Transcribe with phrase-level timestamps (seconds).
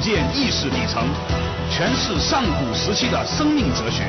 [0.00, 1.04] 鉴意识底层，
[1.70, 4.04] 诠释上古时期的生命哲学。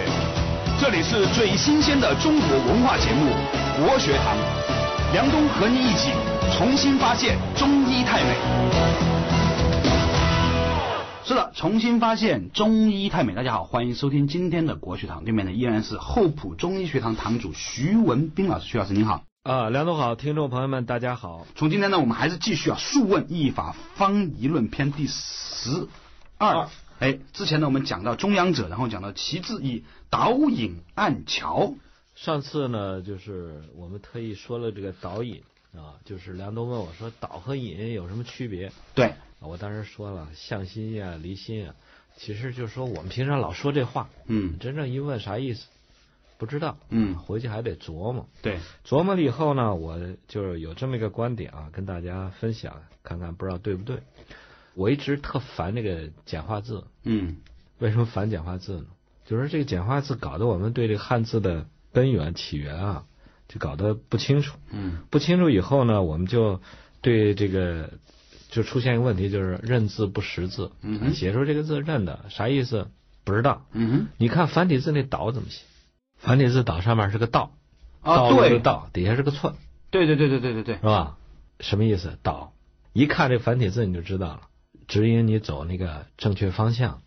[0.79, 3.31] 这里是最新鲜的中国文化节目
[3.85, 4.37] 《国学堂》，
[5.11, 6.11] 梁冬和你一起
[6.57, 8.35] 重新发现中医太美。
[11.25, 13.33] 是的，重新发现中医太美。
[13.35, 15.25] 大家好，欢迎收听今天的国学堂。
[15.25, 19.23] 对面的依然是厚朴中医学堂堂主徐文斌老师，徐老师您好。
[19.43, 21.47] 啊，梁总好，听众朋友们大家好。
[21.55, 25.87] 从今天呢，我们还是继续啊，《数问医法方仪论篇》第十
[26.37, 26.69] 二。
[26.99, 31.73] 哎，之前呢，我们讲到中央者，然后讲到其次以导引暗桥。
[32.13, 35.41] 上次呢，就是我们特意说了这个导引
[35.75, 38.71] 啊，就是梁东问我说导和引有什么区别？
[38.93, 41.73] 对，我当时说了向心呀、离心啊，
[42.15, 45.65] 其实就是说我们平常老说这话，嗯真正一问啥意思，
[46.41, 48.27] 不知道，嗯，回去还得琢磨。
[48.41, 53.99] 对，琢磨了以后呢，我就是有这么一个观点啊，跟大家分享，看看不知道对不对。
[54.73, 57.37] 我一直特烦这个简化字，嗯
[57.77, 58.85] 为什么烦简化字呢？
[59.23, 63.05] 就是这个简化字搞得我们对这个汉字的根源起源啊，
[63.47, 64.57] 就搞得不清楚。
[64.71, 66.59] 嗯不清楚以后呢，我们就
[67.01, 67.91] 对这个
[68.49, 70.71] 就出现一个问题，就是认字不识字。
[70.81, 72.87] 嗯哼写出这个字认的啥意思
[73.23, 73.67] 不知道。
[73.73, 75.65] 嗯哼，你看繁体字那“岛”怎么写？
[76.21, 77.51] 繁体字“岛”上面是个“道”，
[78.01, 79.55] 啊对“道”，底下是个“寸”，
[79.91, 81.17] 对对对对对对对是，吧？
[81.59, 82.53] 什么意思？“岛”
[82.93, 84.41] 一看这繁体字你就知道了，
[84.87, 87.01] 指引你走那个正确方向，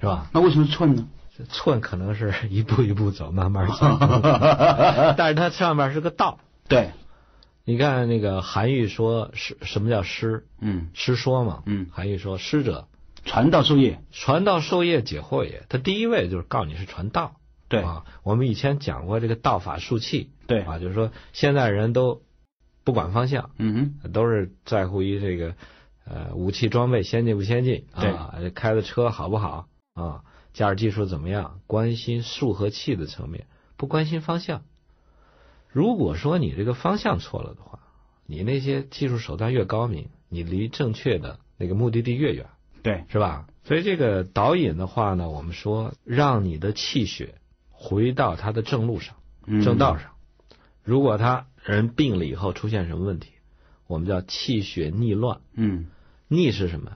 [0.00, 0.28] 是吧？
[0.32, 1.08] 那为什么寸呢？
[1.48, 3.98] 寸可能是一步一步走，慢慢走，
[5.16, 6.38] 但是它上面是个道。
[6.68, 6.92] 对，
[7.64, 10.46] 你看那个韩愈说诗，什么叫诗？
[10.60, 11.62] 嗯诗说嘛。
[11.66, 12.86] 嗯韩愈说诗者，
[13.24, 15.64] 传道授业，传道授业解惑也。
[15.68, 17.36] 他第一位就是告诉你是传道。
[17.72, 17.82] 对。
[17.82, 20.30] 啊，我们以前讲过这个道法术器。
[20.46, 20.60] 对。
[20.62, 22.22] 啊，就是说现在人都
[22.84, 25.54] 不管方向，嗯都是在乎于这个
[26.04, 27.86] 呃武器装备先进不先进。
[27.92, 29.68] 啊，开的车好不好？
[29.94, 33.46] 啊，驾驶技术怎么样，关心术和器的层面，
[33.76, 34.62] 不关心方向。
[35.68, 37.78] 如果说你这个方向错了的话，
[38.26, 42.46] 你那些技术手段越高明，你离正确的那个目的地越远，
[42.82, 43.46] 对，是吧？
[43.64, 47.36] 所以这个导引的话呢，我们说让你的气血
[47.82, 49.16] 回到他的正路上。
[49.44, 50.12] 嗯正道上。
[50.84, 53.30] 如果他人病了以后出现什么问题，
[53.88, 55.40] 我们叫气血逆乱。
[55.54, 55.86] 嗯，
[56.28, 56.92] 逆是什么？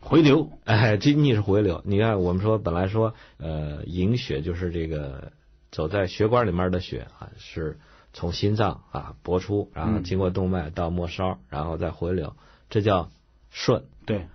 [0.00, 1.82] 回流，哎，这逆是回流。
[1.84, 5.32] 你看，我们说本来说，呃，营血就是这个
[5.72, 7.80] 走在血管里面的血啊，是
[8.12, 12.36] 从心脏啊搏出，然后嗯经过动脉到末梢，然后再回流，
[12.70, 13.10] 这叫
[13.50, 13.84] 顺。
[14.06, 14.28] 对，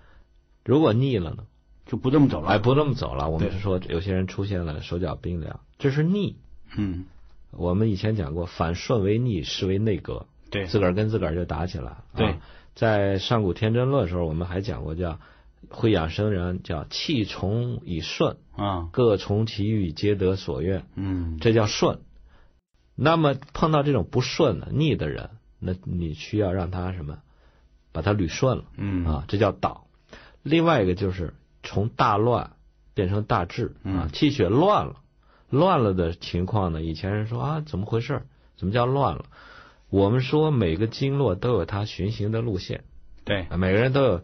[0.64, 1.44] 如果逆了呢？
[1.86, 2.48] 就不这么走了。
[2.48, 3.30] 哎，不这么走了。
[3.30, 6.36] 我们是说有些人出现了手脚冰凉，这是逆。
[6.76, 7.06] 嗯，
[7.50, 10.26] 我们以前讲过，反顺为逆，是为内阁。
[10.50, 11.84] 对，自个儿跟自个儿就打起来。
[11.84, 12.04] 了。
[12.14, 12.26] 对。
[12.28, 12.40] 啊
[12.72, 15.18] 在上古天真论的时候，我们还讲过叫
[15.68, 21.98] 会养生人叫气从以顺，啊，各从其欲，皆得所愿，嗯，这叫顺。
[22.94, 27.18] 那么碰到这种不顺的逆的人，那你需要让他什么，
[27.92, 28.64] 把他捋顺了。
[28.76, 29.04] 嗯。
[29.04, 29.86] 啊，这叫导。
[30.42, 32.52] 另外一个就是从大乱
[32.94, 33.74] 变成大治。
[33.82, 35.00] 啊嗯，气血乱了，
[35.50, 38.22] 乱了的情况呢，以前人说啊，怎么回事？
[38.56, 39.24] 怎么叫乱了？
[39.88, 42.84] 我们说每个经络都有它循行的路线，
[43.24, 44.22] 对，啊每个人都有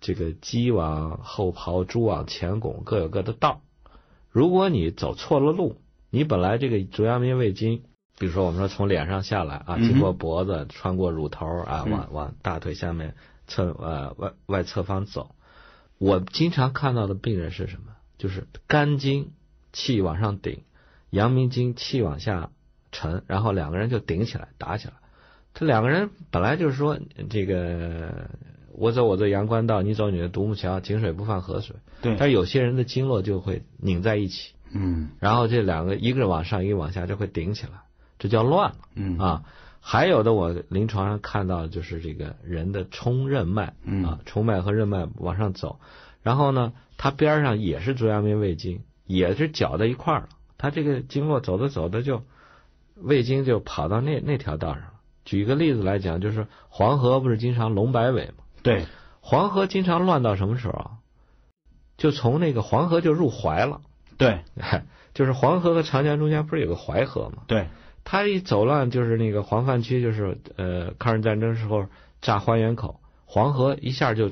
[0.00, 3.62] 这个鸡往后刨，猪往前拱，各有各的道。
[4.30, 7.82] 如果你走错了路，你本来这个足阳明胃经，
[8.18, 13.16] 比如说我们说从脸上下来啊，经过脖子，穿过乳头啊，嗯往往大腿下面
[13.48, 15.34] 侧呃外外侧方走。
[15.98, 17.94] 我经常看到的病人是什么？
[18.18, 19.32] 就是肝经
[19.72, 20.62] 气往上顶，
[21.10, 22.50] 阳明经气往下
[22.92, 24.94] 沉，然后两个人就顶起来打起来。
[25.54, 26.98] 这两个人本来就是说
[27.28, 28.30] 这个
[28.72, 31.76] 我走我的阳关道，你走你的独木桥，井水不犯河水。
[32.02, 37.72] 对，但是有些人的经络就会拧在一起，嗯然后这两个一个往上，一个往下，就会顶起来，
[38.18, 39.44] 这叫乱了嗯，啊。
[39.82, 45.80] 还有的我临床上看到就是这个人的冲任脉嗯啊，冲脉和任脉往上走，
[46.22, 50.28] 然后呢，它边上也是足阳明胃经，也是搅在一块儿了。
[50.56, 52.22] 它这个经络走着走着就
[52.94, 54.92] 胃经就跑到那那条道上了。
[55.24, 58.44] 举一个例子来讲，就是黄河不是经常龙摆尾吗？
[58.62, 58.86] 对，
[59.20, 60.90] 黄河经常乱到什么时候啊？
[61.96, 63.80] 就从那个黄河就入淮了，
[64.16, 64.40] 对，
[65.12, 67.42] 就是黄河和长江中间不是有个淮河吗？
[67.46, 67.68] 对，
[68.04, 71.86] 它一走乱，就是那个黄泛区，就是呃抗日战争时候
[72.22, 74.30] 炸花园口，黄河一下就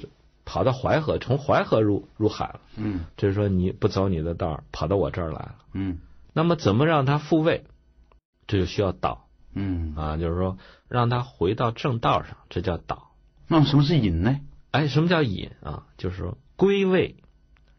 [0.49, 2.61] 跑到淮河，从淮河入入海了。
[2.79, 5.57] 嗯就是说你不走你的道儿，跑到我这儿来了。
[5.75, 5.99] 嗯
[6.33, 7.65] 那么怎么让它复位？
[8.47, 10.57] 这就需要导嗯，啊，就是说
[10.89, 13.11] 让它回到正道上，这叫导。
[13.47, 14.41] 那么什么是引呢？
[14.71, 15.85] 哎，什么叫引啊？
[15.99, 17.17] 就是说归位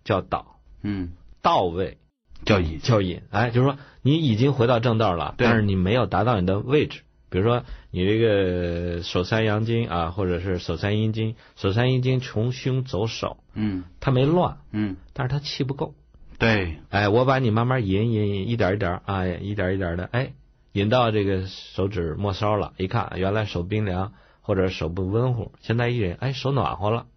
[0.03, 1.97] 叫导，嗯，到位
[2.45, 3.23] 叫引，叫引。
[3.31, 7.01] 哎，就是说你已经回到正道了，但是你没有达到你的位置。
[7.29, 13.83] 比如说你这个手三阳经啊，或者是手三阴经，手三阴经从胸走手，嗯。
[13.99, 15.93] 它没乱，嗯，但是它气不够。
[16.37, 20.33] 对，哎，我把你慢慢引引引，一点一点，哎，一点一点的，哎，
[20.71, 27.07] 引到这个手指末梢了，一看原来手冰凉或者手不温乎，现在一引，哎，手暖和了，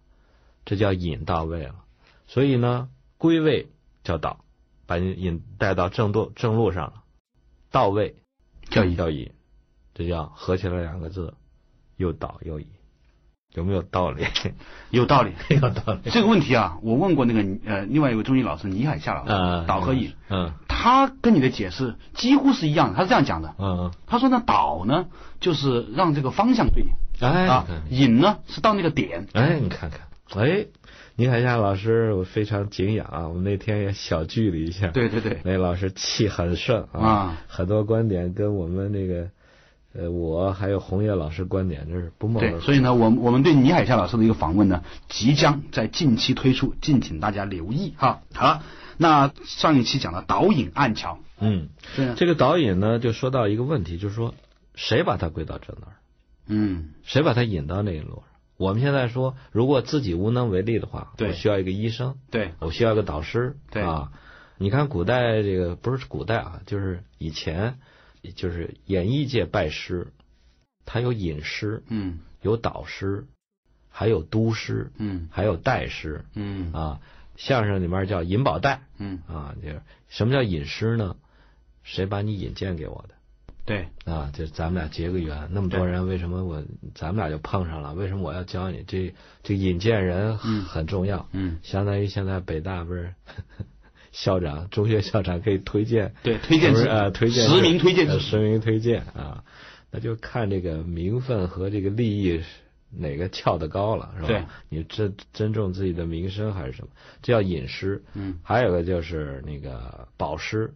[0.65, 1.75] 这叫引到位了。
[2.27, 3.69] 所以呢，归位
[4.03, 4.41] 叫导，
[4.85, 7.03] 把你引带到正路正路上了，
[7.71, 8.15] 到位
[8.69, 9.31] 叫引，叫引，
[9.93, 11.33] 这叫合起来两个字，
[11.97, 12.67] 又导又引，
[13.53, 14.23] 有没有道理？
[14.89, 15.31] 有道理。
[15.49, 16.09] 有道理。
[16.11, 22.95] 这个问题啊，我问过那个呃另外一位中医老师倪海厦老师，嗯，导和引，嗯他跟你的解释几乎是一样的。
[22.95, 25.05] 他是这样讲的，嗯，他说呢，导呢
[25.39, 26.83] 就是让这个方向对
[27.21, 29.27] 哎，啊，引呢是到那个点。
[29.33, 30.01] 哎，你看看，
[30.43, 30.65] 哎，
[31.15, 33.27] 倪海厦老师，我非常敬仰啊！
[33.27, 39.29] 我们那天也小聚了一下，，对对对，那老师气很盛啊，啊很多观点跟我们那个
[39.95, 48.21] 呃我还有红叶老师观点这是不谋而对，所以呢，我们我们对倪海厦老师的一个访问呢，即将在近期推出，敬请大家留意哈。
[48.33, 48.63] 好了，
[48.97, 54.33] 那上一期讲了导引暗桥，嗯，对啊，这个导引呢，就说到一个问题，就是说
[54.75, 55.95] 谁把它归到正道儿，
[56.47, 58.23] 嗯谁把它引到那一路上？
[58.57, 64.11] 我们现在说，如果自己无能为力的话，对我需要一个医生，对，我需要一个导师，对啊。
[64.57, 67.79] 你看古代这个不是古代啊，就是以前，
[68.31, 70.07] 就是演艺界拜师，
[70.85, 73.25] 他有引师，嗯有导师，
[73.89, 77.01] 还有督师，嗯还有代师嗯啊。
[77.35, 81.15] 相声里面叫引宝带嗯，啊，就是什么叫引师呢？
[81.81, 83.15] 谁把你引荐给我的？
[83.65, 87.95] 对，啊，就咱们俩结个缘，那么多人，为什么我咱们俩就碰上了？
[87.95, 88.83] 为什么我要教你？
[88.85, 93.15] 这这引荐人嗯很重要，嗯相当于现在北大不是
[94.13, 99.43] 校长、 中学校长可以推荐，对，推荐呃推荐实名推荐实名推荐啊，
[99.91, 102.45] 那就看这个名分和这个利益是
[102.91, 104.45] 哪个翘得高了，是吧？
[104.69, 106.89] 你尊尊重自己的名声还是什么？
[107.21, 108.03] 这叫隐师。
[108.13, 110.73] 嗯，还有个就是那个保师，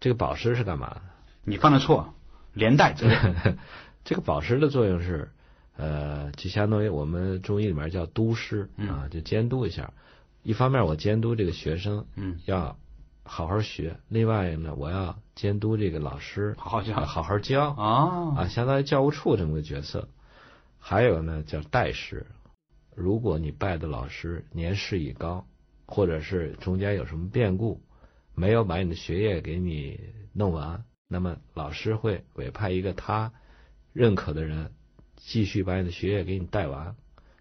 [0.00, 1.02] 这个保师是干嘛的？
[1.44, 2.14] 你犯了错，
[2.54, 3.58] 连带责任。
[4.02, 5.28] 这个保师的作用是，
[5.76, 9.92] 呃，就相当于我们中医里面叫督师嗯啊，就监督一下。
[10.46, 12.78] 一方面我监督这个学生嗯，要
[13.24, 20.08] 好好学，另外呢，我要监督这个老师好好教啊好好教啊啊，相当于教务处这么个角色。
[20.78, 22.26] 还有呢，叫代师。
[22.94, 25.44] 如果你拜的老师年事已高，
[25.84, 27.82] 或者是中间有什么变故，
[28.36, 29.98] 没有把你的学业给你
[30.32, 33.32] 弄完，那么老师会委派一个他
[33.92, 34.70] 认可的人，
[35.16, 36.94] 继续把你的学业给你带完。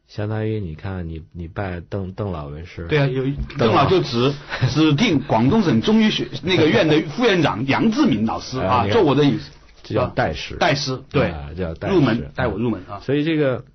[0.08, 3.24] 相当于你看你你拜邓邓老为师，对啊，有
[3.58, 4.34] 邓老就指
[4.70, 9.40] 指定广东省中医学那个院的副院长杨志明老师啊，做我的引
[9.82, 13.66] 这叫代师，代师，对，啊叫代入门带我入门啊，所以这个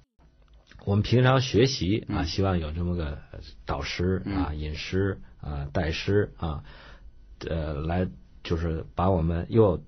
[0.85, 2.27] 我们平常学习啊，嗯。
[2.27, 3.19] 希望有这么个
[3.67, 6.63] 导师啊、引师啊、带师啊，
[7.47, 8.07] 呃，来
[8.45, 9.83] 就是把我们又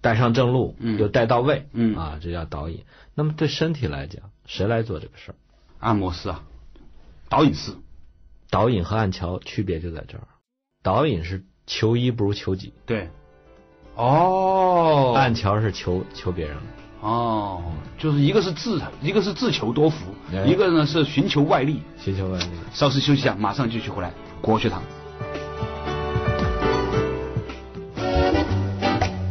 [0.00, 0.98] 带上正路，嗯。
[0.98, 1.94] 又带到位，嗯。
[1.94, 2.84] 啊，这叫导引。
[3.14, 5.34] 那么对身体来讲，谁来做这个事儿？
[5.82, 6.40] 按摩师啊，
[7.28, 7.72] 导引师，
[8.50, 10.22] 导引和按桥区别就在这儿，
[10.80, 13.10] 导引是求医不如求己，对，
[13.96, 16.56] 哦，按桥是求求别人。
[17.00, 17.64] 哦，
[17.98, 21.82] 就是一个是自，一个是自求多福，哎一个呢是寻求外力。
[21.98, 22.46] 寻求外力。
[22.72, 24.12] 稍事休息一下，马上继续回来。
[24.40, 24.80] 国学堂，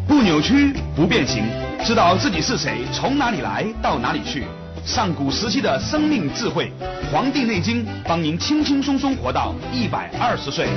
[0.05, 1.45] 不扭曲，不变形，
[1.85, 4.43] 知道自己是谁，从哪里来，到哪里去。
[4.85, 6.71] 上古时期的生命智慧，
[7.11, 10.67] 《黄帝内经》帮您轻轻松松活到一百二十岁。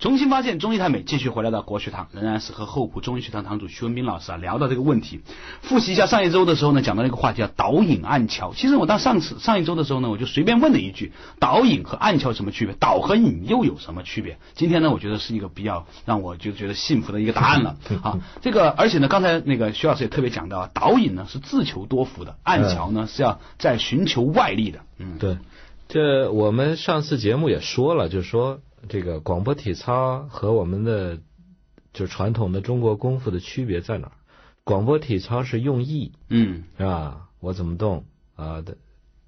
[0.00, 5.20] 重新发现中医太美，继续回来到国学堂，仍然是和厚朴中医学堂堂主徐文斌老师啊聊到这个问题。
[5.60, 8.54] 复习一下上一周的时候呢，讲到那个话题叫导引暗桥。
[8.54, 12.74] 其实我到上次上一周的时候呢，我就随便问了一句：导引和暗桥什么区别？
[12.80, 14.38] 导和引又有什么区别？
[14.54, 18.18] 今天呢，我觉得是一个比较让我就觉得幸福的一个答案了 啊。
[18.40, 24.80] 这个而且呢，刚才那个徐老师也特别讲到啊，导引呢是自求多福的，暗桥呢是要在寻求外力的。
[24.96, 25.36] 嗯，对，
[25.88, 31.20] 这我们上次节目也说了，就是说这个广播体操和我们的
[31.92, 34.12] 就传统的中国功夫的区别在哪儿？
[34.64, 37.28] 广播体操是用意，嗯是吧？
[37.40, 38.04] 我怎么动
[38.36, 38.60] 啊？
[38.60, 38.76] 的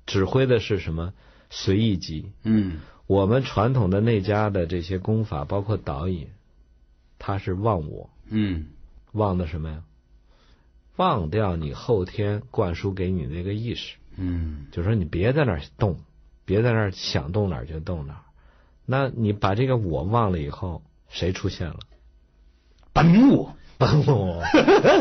[0.06, 1.12] 指挥的是什么？
[1.50, 2.32] 随意击。
[2.44, 6.28] 嗯我们传统的内家的这些功法，包括导引，
[7.18, 8.66] 它是忘我，嗯
[9.12, 9.82] 忘的什么呀？
[10.96, 13.96] 忘掉你后天灌输给你那个意识。
[14.16, 15.98] 嗯就说你别在那儿动，
[16.44, 18.21] 别在那儿想动哪儿就动哪儿。
[18.86, 21.78] 那你把这个我忘了以后，谁出现了？
[22.92, 24.42] 本我，本我，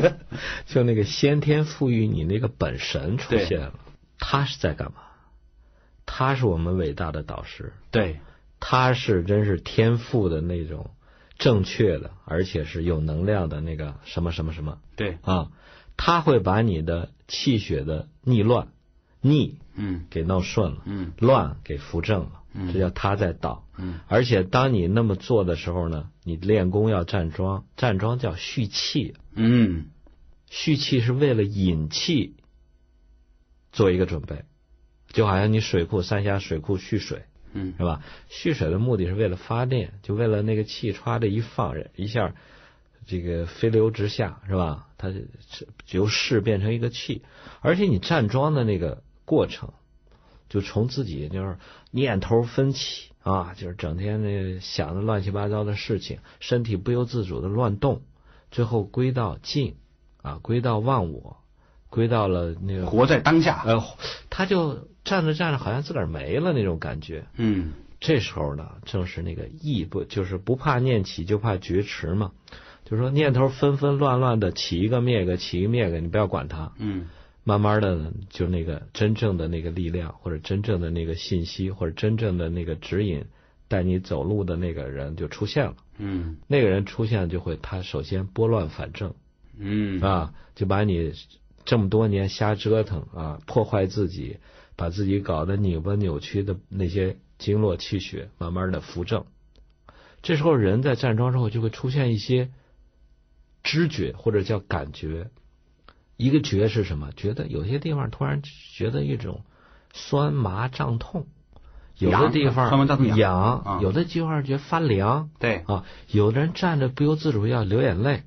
[0.67, 3.73] 就那个先天赋予你那个本神出现了。
[4.17, 5.01] 他是在干嘛？
[6.05, 7.73] 他是我们伟大的导师。
[7.91, 8.19] 对，
[8.59, 10.91] 他是真是天赋的那种
[11.37, 15.51] 正确的，而且是有能量的那个什么什么什么对，啊。
[15.97, 18.69] 他会把你的气血的逆乱、
[19.19, 22.40] 逆嗯给弄顺了，嗯乱给扶正了，嗯
[22.71, 23.67] 这叫他在道。
[23.77, 23.99] 嗯。
[24.07, 29.87] 而且当你那么做的时候呢，你练功要站桩，站桩叫蓄气，嗯。
[30.49, 32.35] 蓄气是为了引气
[33.71, 34.43] 做一个准备，
[35.07, 37.73] 就好像你水库三峡水库蓄水嗯。
[37.77, 38.03] 是吧？
[38.29, 42.35] 蓄水的目的是为了发电，就为了那个气歘的一放一下，
[43.07, 44.87] 这个飞流直下是吧？
[44.97, 45.27] 它是
[45.89, 47.23] 由势变成一个气，
[47.61, 49.73] 而且你站桩的那个过程，
[50.51, 51.57] 就从自己就是
[51.91, 58.01] 念头分起啊，就是整天那想的乱七八糟的事情，身体不由自主的乱动，
[58.51, 59.75] 最后归到静
[60.21, 61.37] 啊，归到忘我，
[61.89, 63.63] 归到了那个活在当下。
[63.65, 63.81] 呃，
[64.29, 67.23] 他就站着站着好像自个儿没了那种感觉。
[67.37, 72.31] 嗯这时候呢，正是那个意不就是不怕念起，就怕觉迟嘛。
[72.83, 76.73] 就是说念头纷纷乱乱的起一个灭一个，起一个灭一个，你不要管它。
[76.77, 77.07] 嗯
[77.43, 83.25] 慢慢的，就那个真正的那个力量，或者真正的那个信息，或者真正的那个指引，
[83.67, 85.75] 带你走路的那个人就出现了。
[85.97, 89.15] 嗯那个人出现就会，他首先拨乱反正
[89.57, 91.13] 嗯啊，就把你
[91.65, 94.37] 这么多年瞎折腾啊，破坏自己，
[94.75, 99.25] 把自己搞得拧巴扭曲的那些经络气血，慢慢的扶正。
[100.21, 102.51] 这时候人在站桩之后就会出现一些
[103.63, 105.31] 知觉或者叫感觉。
[106.17, 107.09] 一个觉是什么？
[107.15, 108.41] 觉得有些地方突然
[108.75, 109.41] 觉得一种
[109.93, 111.27] 酸麻胀痛，
[111.97, 112.69] 有的地方
[113.17, 118.23] 痒有的地方觉得发凉对，啊，有的人站着不由自主要流眼泪，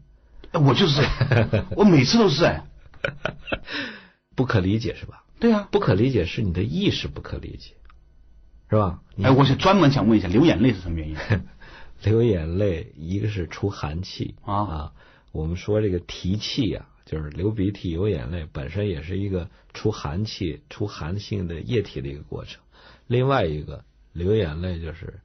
[0.53, 2.65] 哎我就是哎， 我每次都是哎。
[4.35, 5.23] 不可理解是吧？
[5.39, 7.75] 对啊，不可理解是你的意识不可理解，
[8.71, 9.01] 是吧？
[9.23, 11.17] 哎，我是专门想问一下，流眼泪是什么原因？
[12.03, 14.93] 流眼泪，一个是出寒气啊
[15.33, 22.63] 我们说这个提气呀、就是流鼻涕、流眼泪，本身也是一个出寒气、出寒性的液体的一个过程。
[23.07, 25.21] 另外一个流眼泪，就是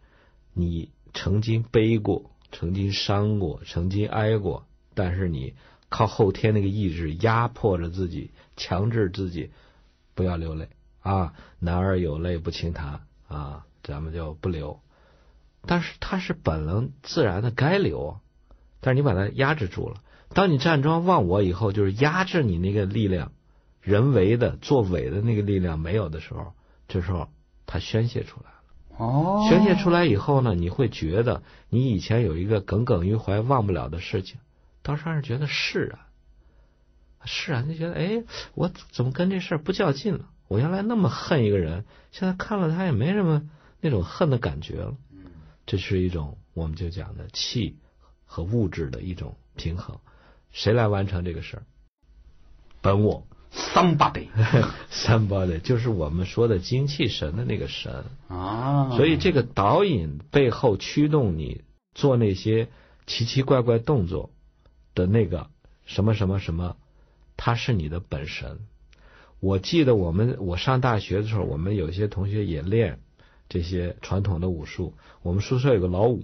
[0.54, 5.54] 你曾经悲过、曾经伤过、曾经哀过，但是你
[5.88, 9.52] 靠后天那个意志压迫着自己，强制自己
[10.16, 10.68] 不要流泪
[11.00, 11.34] 啊。
[11.60, 14.82] 男儿有泪不轻弹啊，咱们就不流。
[15.66, 18.22] 但是它是本能自然的该流啊，
[18.82, 20.02] 但是你把它压制住了。
[20.34, 23.32] 当你站桩忘我以后，就是压制你那个力量，
[23.82, 26.54] 人为的作伪的那个力量没有的时候，
[26.88, 27.30] 这时候
[27.66, 28.56] 它宣泄出来了。
[28.98, 34.40] 哦宣泄出来以后呢，你会觉得你以前有一个耿耿于怀、忘不了的事情，
[34.82, 36.00] 当时让人觉得释然，
[37.26, 38.24] 释然就觉得哎，
[38.56, 40.26] 我怎么跟这事儿不较劲了？
[40.48, 43.50] 我原来那么恨一个人，现在看了他也没什么
[43.82, 44.98] 那种恨的感觉了。
[45.66, 47.78] 这是一种我们就讲的气
[48.30, 49.98] 和物质的一种平衡。
[50.52, 51.64] 谁来完成这个事儿？
[52.82, 58.06] 本我，somebody，somebody， 就是我们说的精气神的那个神。
[58.28, 62.70] 啊，所以这个导引背后驱动你做那些
[63.06, 64.30] 奇奇怪怪动作
[64.94, 65.50] 的那个
[65.86, 66.78] 什么什么什么，
[67.36, 68.60] 它是你的本神。
[69.40, 73.00] 我记得我们我上大学的时候，我们有些同学也练
[73.48, 74.96] 这些传统的武术。
[75.22, 76.24] 我们宿舍有个老五，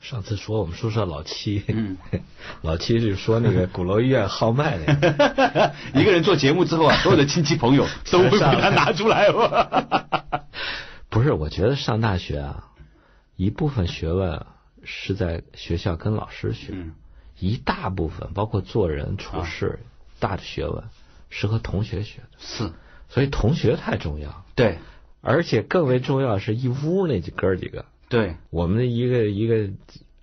[0.00, 1.96] 上次说我们宿舍老七，嗯
[2.62, 5.74] 老七就说那个鼓楼医院号脉那个。
[6.00, 10.44] 一个人做节目之后啊，所有的亲戚朋友 都会把他拿出来吧。
[11.08, 12.68] 不是，我觉得上大学啊，
[13.36, 14.46] 一部分学问
[14.84, 16.92] 是在学校跟老师学，嗯
[17.40, 19.78] 一大部分包括做人处事、
[20.18, 20.84] 大的学问
[21.30, 22.72] 是和同学学的，是，
[23.08, 24.44] 所以同学太重要。
[24.54, 24.78] 对
[25.20, 29.70] 而且更为重要是一屋那几哥儿几个，对，我们的一个一个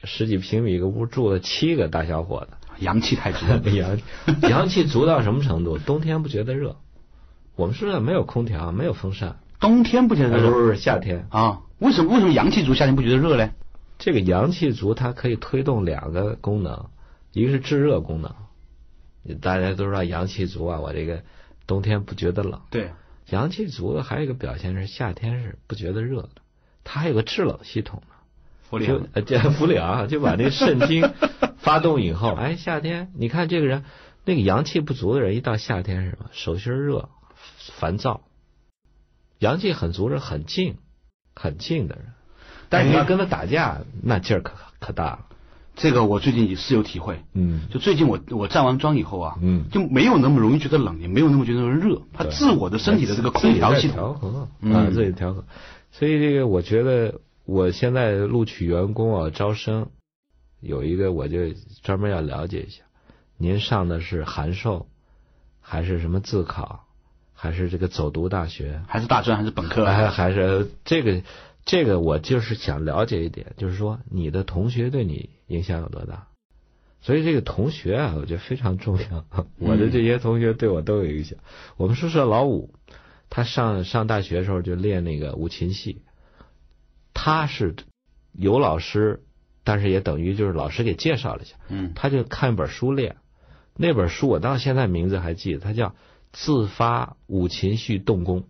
[0.04, 3.46] 十几平米一个屋住了七个大小伙子阳气太足。
[3.64, 4.00] 子，阳
[4.42, 5.78] 阳气足到什么程度？
[5.86, 6.78] 冬天不觉得热，
[7.56, 11.62] 我们宿舍没有空调，没有风扇，冬天不觉得热呃不是夏天，啊？
[11.80, 13.52] 为什么为什么阳气足夏天不觉得热呢？
[13.98, 16.88] 这个阳气足，它可以推动两个功能，
[17.34, 18.34] 一个是制热功能，
[19.40, 21.24] 大家都知道阳气足啊，我这个
[21.66, 22.62] 冬天不觉得冷。
[22.70, 22.92] 对，
[23.30, 26.30] 阳气足的还有一个表现是夏天是不觉得热的，
[26.86, 28.16] 它还有个制冷系统呢。
[28.70, 28.78] 氟
[29.68, 31.12] 利昂 就把那个肾经
[31.58, 33.84] 发动以后，哎，夏天你看这个人
[34.26, 36.26] 那个阳气不足的人，一到夏天是什么？
[36.32, 37.10] 手心热、
[37.78, 38.22] 烦躁
[39.40, 40.78] 阳气很足是很静、
[41.36, 42.06] 很静的人，
[42.70, 45.20] 但是你要跟他打架，那劲儿可可大了。
[45.76, 47.22] 这个我最近也是有体会。
[47.34, 55.46] 嗯就最近我我站完桩以后啊，嗯就没有那么容易觉得冷，也没有那么觉得热，它自我的身体的这个空调系统调统，和嗯啊，自己调和。
[55.98, 59.92] 所以这个我觉得，我现在录取员工啊，招生
[60.60, 62.84] 有一个，我就专门要了解一下，
[63.38, 64.88] 您上的是函授，
[65.62, 66.84] 还是什么自考，
[67.34, 71.22] 还是这个走读大学，还是大专还是本科，还还是这个
[71.64, 76.28] 这个，我就是想了解一点，就是说你的同学对你影响有多大。
[77.00, 79.26] 所以这个同学啊，我觉得非常重要。
[79.60, 81.38] 我的这些同学对我都有影响。
[81.78, 82.74] 我们宿舍老五，
[83.36, 86.02] 他上上大学的时候就练那个五禽戏，
[87.14, 87.76] 他是
[88.32, 89.26] 有老师，
[89.66, 93.18] 但是也等于就是老师给介绍了一下，嗯他就看一本书练。
[93.76, 95.90] 那本书我到现在名字还记得，他叫
[96.32, 98.44] 《自发五禽戏动功》。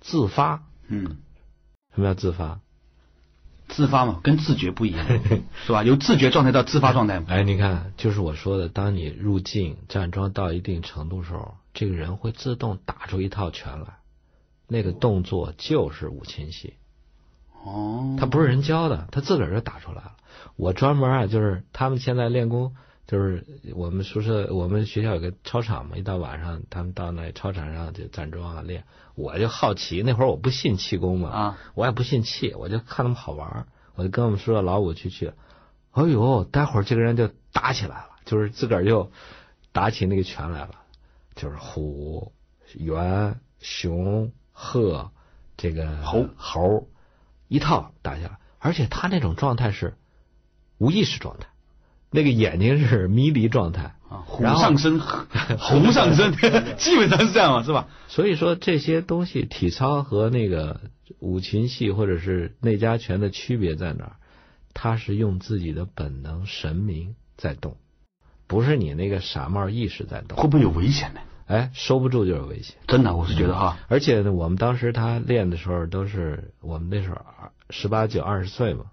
[0.00, 1.16] 自发，嗯，
[1.92, 2.60] 什么叫自发？
[3.66, 5.04] 自发嘛，跟自觉不一样，
[5.66, 5.82] 是吧？
[5.82, 13.96] 由自觉状态到自发状态嘛，哎，你看，就是我说的，当你入境站桩到一定程度时候，这个人会自动打出一套拳来，
[14.66, 16.74] 那个动作就是五禽戏，
[17.64, 20.16] 哦，他不是人教的，他自个儿就打出来了。
[20.56, 22.74] 我专门啊，就是他们现在练功，
[23.06, 23.44] 就是
[23.74, 35.32] 我们宿舍我们学校有个操场嘛，一到晚上他们到那操场上就站桩啊练，我就好奇，那会儿我不信气功嘛，啊，我也不信气，我就看他们好玩儿，我就跟我们宿舍老五去去。
[35.92, 39.10] 哎呦，待会儿这个人就打起来了，就是自个儿就
[39.72, 40.70] 打起那个拳来了，
[41.36, 42.32] 就是虎、
[42.74, 45.10] 猿、熊、鹤，
[45.58, 46.88] 这个猴猴
[47.48, 49.94] 一套打下来，而且他那种状态是
[50.78, 51.48] 无意识状态，
[52.10, 53.96] 那个眼睛是迷离状态。
[54.08, 55.00] 啊，虎上身，
[55.58, 56.32] 猴上身，
[56.78, 57.88] 基本上是这样嘛，是吧？
[58.08, 60.80] 所以说这些东西，体操和那个
[61.18, 64.16] 五禽戏或者是内家拳的区别在哪儿？
[64.72, 67.76] 他是用自己的本能神明在动，
[68.46, 70.38] 不是你那个傻帽意识在动。
[70.38, 71.20] 会不会有危险呢？
[71.46, 72.76] 哎，收不住就是危险。
[72.86, 77.20] 真的，我是觉得哈，而且呢，我们当时他练的时候都是我们那时候
[77.70, 78.86] 十八九二十岁嘛，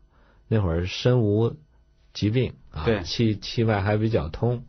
[0.47, 1.55] 那会儿身无
[2.13, 4.65] 疾病啊，对气气脉还比较通。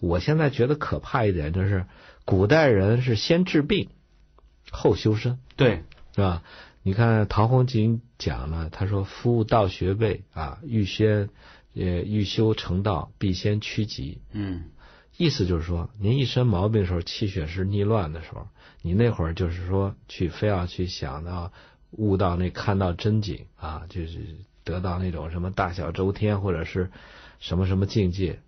[0.00, 1.86] 我现在觉得可怕一点就是，
[2.24, 3.88] 古代人是先治病，
[4.70, 5.84] 后修身，对，
[6.14, 6.42] 是吧？
[6.86, 11.30] 你看陶弘景讲了，他说：“夫道学备啊，欲先
[11.74, 14.64] 呃欲修成道，必先趋吉。”嗯，
[15.16, 18.48] 意思就是说，您一身毛病的时候，气血是逆乱的时候，
[18.82, 21.52] 你那会儿就是说去非要去想到
[21.92, 24.18] 悟到那看到真景啊，就是
[24.64, 26.90] 得到那种什么大小周天或者是
[27.38, 28.40] 什么什么境界，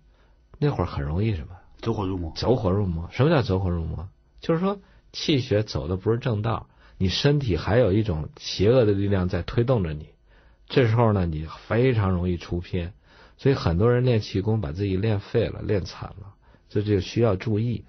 [0.59, 3.09] 那会儿很容易什么走火入魔，走火入魔。
[3.11, 4.09] 什么叫走火入魔？
[4.41, 4.79] 就是说
[5.13, 10.09] 气血走的不是正道，你身体还有一种邪恶的力量在推动着你，
[10.67, 12.93] 这时候呢，你非常容易出偏。
[13.37, 16.33] 所以很多人练气功把自己练废了，练惨了，
[16.69, 17.85] 这就需要注意。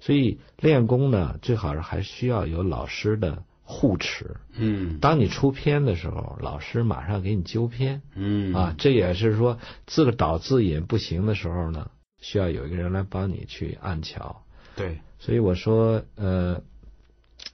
[0.00, 4.36] 所以练功呢，最好是还需要有老师的护持。
[4.52, 8.74] 嗯当你出片的时候，老师马上给你纠偏嗯啊。
[8.78, 11.90] 这也是说自导自引不行的时候呢，
[12.20, 14.42] 需要有一个人来帮你去按桥。
[14.76, 16.62] 对，所以我说，呃，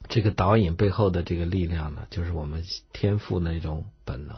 [0.09, 2.63] 这个导引背后的这个力量呢，就是我们
[2.93, 4.37] 天赋的那种本能，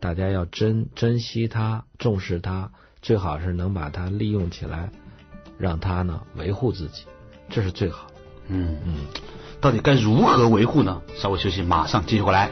[0.00, 4.90] 大家要珍珍惜它，重视它，最好是能把它利用起来，
[5.62, 7.04] 让他呢维护自己，
[7.48, 8.14] 这是最好的。
[8.48, 8.94] 嗯嗯，
[9.60, 11.00] 到底该如何维护呢？
[11.16, 12.50] 稍微休息，马上继续回来。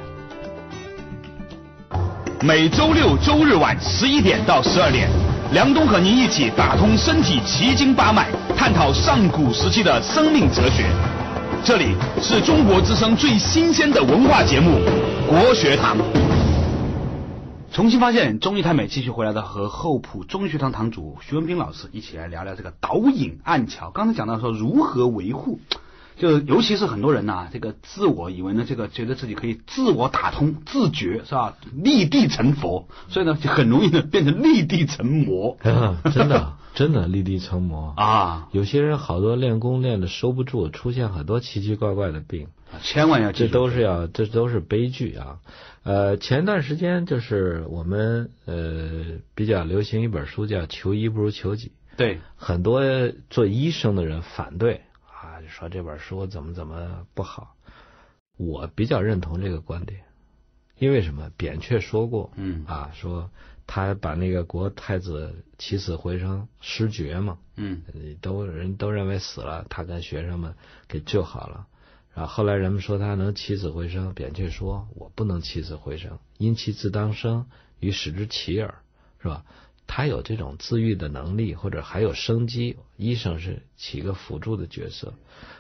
[2.41, 5.11] 每周六周日晚十一点到十二点，
[5.51, 10.89] 梁冬和您一起打通身体奇经八脉，探讨上古时期的生命哲学。
[11.65, 14.79] 这里是中国之声最新鲜的文化节目
[15.27, 15.99] 《国学堂》。
[17.73, 23.93] 重新发现中医太美，继续回来的和厚朴中医学堂堂主徐文斌老师一起来聊聊这个导引暗桥。
[23.93, 25.61] 刚才讲到说如何维护，
[26.17, 31.55] 就尤其是很多人呐、这个自我以为呢，这个觉得自己可以自我打通、自觉是吧？
[31.73, 35.57] 立地成佛，所以呢就很容易呢变成立地成魔
[36.13, 37.95] 真的真的立地成魔。
[37.97, 38.49] 啊！
[38.53, 42.49] 有些人好多练功练的收不住，出现很多奇奇怪怪的病。
[42.83, 45.41] 千万要记住，这都是要，这都是悲剧啊！
[45.83, 52.83] 呃，前段时间就是我们呃比较流行一本书叫《求医不如求己》，对，很多
[53.29, 57.57] 做医生的人反对啊，就说这本书怎么怎么不好。
[58.37, 60.01] 我比较认同这个观点，
[60.79, 61.31] 因为什么？
[61.37, 63.31] 扁鹊说过嗯啊，说
[63.73, 67.85] 他把那个国太子起死回生失绝嘛，嗯
[68.21, 70.57] 都人都认为死了，他跟学生们
[70.89, 71.69] 给救好了。
[72.13, 77.47] 然后后来人们说他能起死回生，扁鹊说：“我不能起死回生，因其自当生，
[77.79, 78.75] 与使之起耳，
[79.23, 79.45] 是吧？”
[79.87, 85.15] 他有这种自愈的能力，或者还有生机，医生是起一个辅助的角色。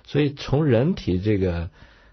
[0.04, 1.70] 所以从人体这个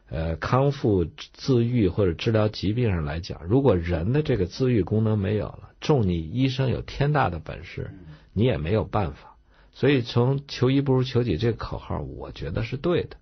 [0.09, 7.91] 呃康复、自愈或者治疗疾病上来讲，如果人的这个自愈功能没有了，纵你医生有天大的本事，
[8.33, 9.35] 你也没有办法。
[9.73, 13.17] 所以从求医不如求己这个口号，我觉得是对的。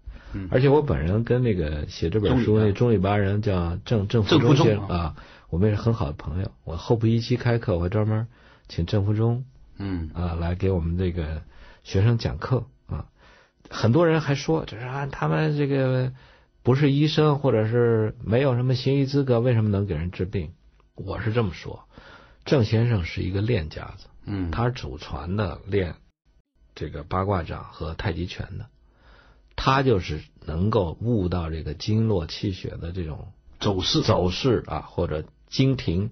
[0.50, 5.16] 而且我本人跟那个写这本书那中里巴人叫郑郑福忠先生啊，
[5.50, 6.52] 我们也是很好的朋友。
[6.66, 8.28] 我后不一期开课，我还专门。
[8.68, 9.46] 请郑福忠，
[9.78, 11.42] 嗯啊，来给我们这个
[11.84, 13.06] 学生讲课啊。
[13.70, 16.12] 很多人还说，就是啊，他们这个
[16.66, 20.52] 不是医生，或者是没有什么行医资格，为什么能给人治病？
[20.96, 21.84] 我是这么说，
[22.44, 25.94] 郑先生是一个练家子，嗯，他是祖传的练
[26.74, 28.66] 这个八卦掌和太极拳的，
[29.56, 33.28] 他就是能够悟到这个经络气血的这种
[33.60, 36.10] 走势走势啊，或者经停。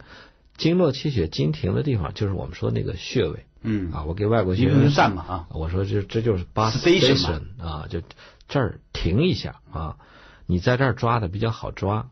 [0.56, 3.48] 经络气血经停的地方，就是我们说那个穴位。
[3.64, 8.04] 嗯啊，我给外国学生站嘛啊，我说这这就是 station 啊，就
[8.48, 9.98] 这儿停一下啊，
[10.46, 12.10] 你在这儿抓的比较好抓。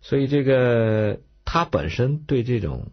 [0.00, 2.88] 所以这个他本身对这种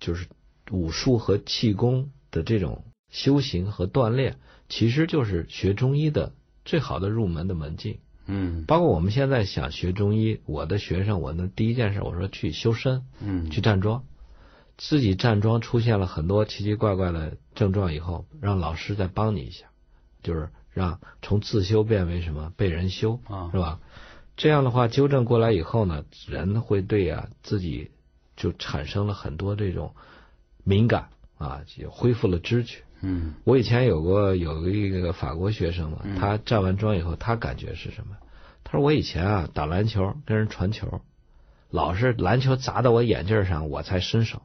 [0.00, 0.26] 就是
[0.70, 6.32] 武术和气功的这种修行和锻炼，其实就是学中医的
[6.64, 7.98] 最好的入门的门径。
[8.26, 14.04] 嗯，包括我们现在想学中医，我的学生，我的第一件事，我说去修身，嗯，去站桩。
[14.78, 19.66] 自己站桩出现了很多奇奇怪怪的症状以后，让老师再帮你一下，
[20.22, 23.80] 就是让从自修变为什么被人修啊，是吧？
[24.36, 27.90] 这样的话纠正过来以后呢，人会对啊自己
[28.36, 29.94] 就产生了很多这种
[30.64, 32.78] 敏感啊，也恢复了知觉。
[33.02, 38.16] 嗯，我以前有过有一个法国学生嘛，他站完桩以后，他感觉是什么？
[38.64, 41.02] 他说我以前啊打篮球跟人传球，
[41.68, 44.40] 老是篮球砸到我眼镜上，我才伸手。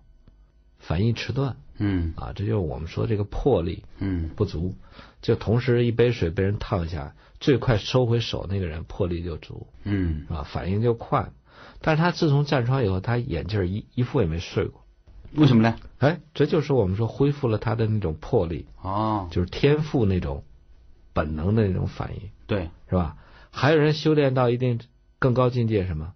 [0.79, 4.75] 反应迟钝，嗯啊，这就是我们说这个魄力，嗯不足。
[5.21, 11.31] 就同时一杯水被人烫一下，最快收回手那个人魄力就足，嗯啊，反应就快。
[11.81, 14.83] 但是他自从站桩以后，他眼镜一一副也没睡过，
[15.33, 15.75] 为什么呢？
[15.99, 20.43] 哎，这就是我们说恢复了他的那种魄力，哦，就是天赋那种
[21.13, 23.17] 本能的那种反应，对，是吧？
[23.49, 24.79] 还有人修炼到一定
[25.19, 26.13] 更高境界，什么？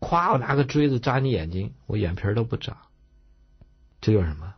[0.00, 2.76] 咵，我拿个锥子扎你眼睛，我眼皮都不眨。
[4.00, 4.54] 这就是什么？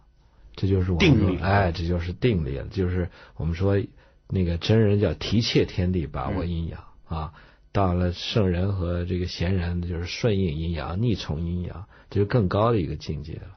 [0.56, 2.66] 这就是定力，哎，这就是定力了。
[2.66, 3.80] 就是我们说
[4.28, 7.32] 那个真人叫提切天地，把握阴阳啊。
[7.72, 13.56] 到了圣人和这个贤人，就是顺应阴阳，逆从阴阳，这是更高的一个境界了。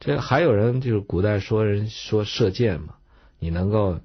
[0.00, 2.96] 这还有人就是古代说人说射箭嘛，
[3.38, 4.00] 你能够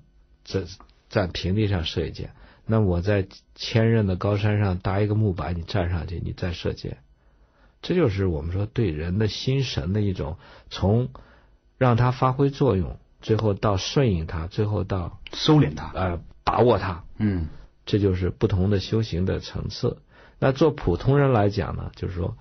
[0.45, 0.61] 在
[1.09, 2.33] 在平地上射一箭，
[2.67, 6.99] 那我在千仞的高山上搭一个木板，你站上去，你再射箭。
[7.81, 10.37] 这就是我们说对人的心神的一种，
[10.69, 11.09] 从
[11.77, 17.03] 让它发挥作用，最后到顺应它，最后到收敛它，呃，把握它。
[17.17, 17.47] 嗯，
[17.85, 20.01] 这就是不同的修行的层次。
[20.39, 22.37] 那做普通人来讲呢，就是说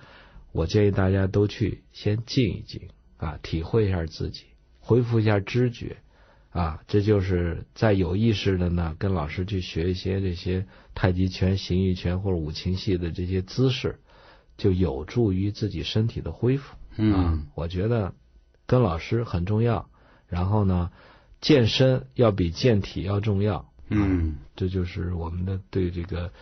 [0.53, 4.45] 我建议大家都去先静一静啊，体会一下自己，
[4.81, 5.99] 恢复一下知觉
[6.51, 6.81] 啊。
[6.89, 14.01] 这就是在有意识的呢，跟老师去学一些这些太极拳、形意拳或者五禽戏的这些姿势。
[14.57, 16.75] 就有助于自己身体的恢复。
[16.97, 18.15] 嗯，我觉得
[18.67, 19.87] 跟老师很重要。
[20.29, 20.91] 然后呢，
[21.41, 23.69] 健身要比健体要重要。
[23.89, 26.33] 嗯，这就是我们的对这个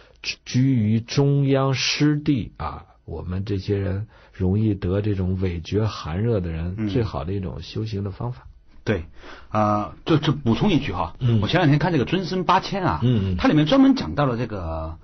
[0.45, 8.47] 居于中央湿地啊，我们这些人容易得这种尾绝寒热的人最好的一种修行的方法。
[8.85, 9.05] 对，
[9.49, 14.99] 啊，就就补充一句哈，嗯，我前两天看这个《尊生八千》啊，嗯嗯，它里面专门讲到了这个。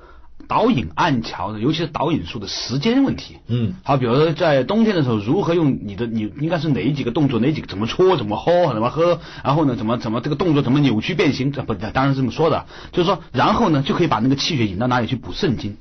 [0.50, 3.36] 导引暗桥的，尤其是导引术的时间问题。
[3.46, 11.52] 嗯，好，比如说在冬天的时候，如何用你的你应该是哪几个动作，哪几个怎么搓，怎么喝，怎么喝，然后呢，怎么怎么这个动作怎么扭曲变形？
[11.52, 15.76] 这不当然是这么说的，就是说，然后呢就可以把那个气血引到哪里去补肾精。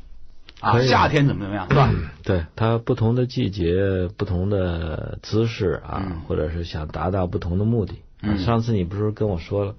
[0.62, 1.90] 啊，夏天怎么怎么样，是吧？
[2.24, 7.96] 对，它不同的季节、不同的姿势啊，或者是想达到不同的目的。
[8.22, 9.76] 嗯上次你不是跟我说了？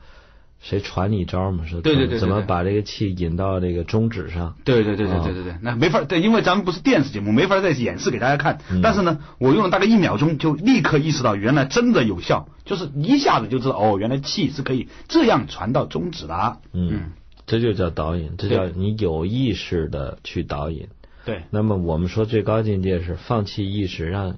[0.60, 1.64] 谁传你一招嘛？
[1.66, 4.56] 是对对对，怎么把这个气引到这个中指上？
[4.62, 8.58] 对对对对对对对，那没法对，因为咱们不是电视节目，没法再演示给大家看。
[8.82, 16.58] 但是呢，我用了大概一秒钟，就立刻意识到原来真的有效，就是一下子就知道哦，原来气是可以这样传到中指的。
[16.74, 17.12] 嗯，
[17.46, 20.88] 这就叫导引，这叫你有意识的去导引。
[21.24, 21.44] 对。
[21.48, 24.36] 那么我们说最高境界是放弃意识，让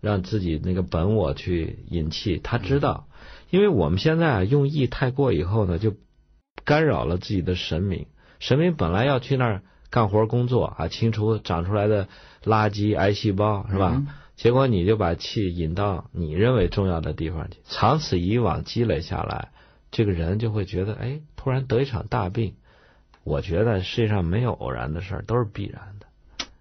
[0.00, 3.06] 让自己那个本我去引气，他知道。
[3.52, 5.94] 因为我们现在啊用意太过以后呢，就
[6.64, 8.06] 干扰了自己的神明。
[8.40, 12.08] 神明本来要去那儿干活工作啊，清除长出来的
[12.44, 13.92] 垃圾、癌细胞，是吧？
[13.94, 19.52] 嗯结果你就把气引到你认为重要的地方去，长此以往积累下来，
[19.90, 22.54] 这个人就会觉得，哎，突然得一场大病。
[23.22, 26.06] 我觉得世界上没有偶然的事儿，都是必然的。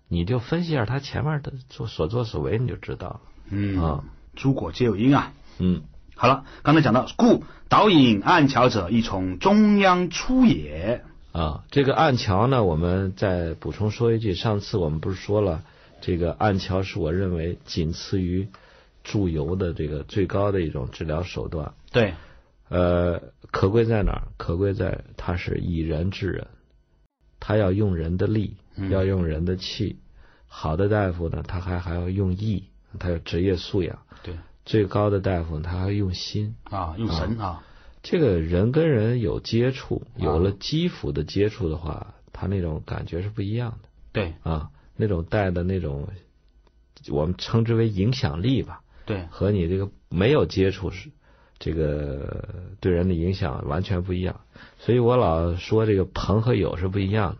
[0.10, 3.22] 你就分析一下他前面的做所作所为，你就知道了。
[3.50, 4.04] 嗯啊，
[4.36, 5.34] 诸果皆有因啊。
[5.58, 5.82] 嗯，
[6.22, 11.04] 好了，刚才讲到，故导引暗桥者，亦从中央出也。
[11.32, 15.64] 啊，这个暗桥呢，我们再补充说一句，上次我们不是说了，
[16.00, 18.48] 这个暗桥是我认为仅次于
[19.04, 21.74] 注油的这个最高的一种治疗手段。
[21.92, 22.14] 对，
[22.70, 24.28] 呃，可贵在哪儿？
[24.38, 26.46] 可贵在它是以人治人，
[27.40, 29.98] 他要用人的力，嗯要用人的气。
[30.46, 32.66] 好的大夫呢，他还还要用意，
[33.00, 33.98] 他有职业素养。
[34.22, 36.56] 对，最高的大夫，他还用心。
[36.64, 37.64] 啊，用神啊，
[38.04, 40.20] 这个人跟人有接触，啊。
[40.20, 43.90] 有了肌肤的接触的话，他那种感觉是不一样的。
[44.12, 44.34] 对。
[44.44, 46.08] 啊，那种带的那种，
[47.10, 51.10] 我们称之为影响力吧，对，和你这个没有接触是
[51.60, 52.48] 这个
[52.80, 54.42] 对人的影响完全不一样。
[54.78, 57.36] 所以我老说这个朋和友是不一样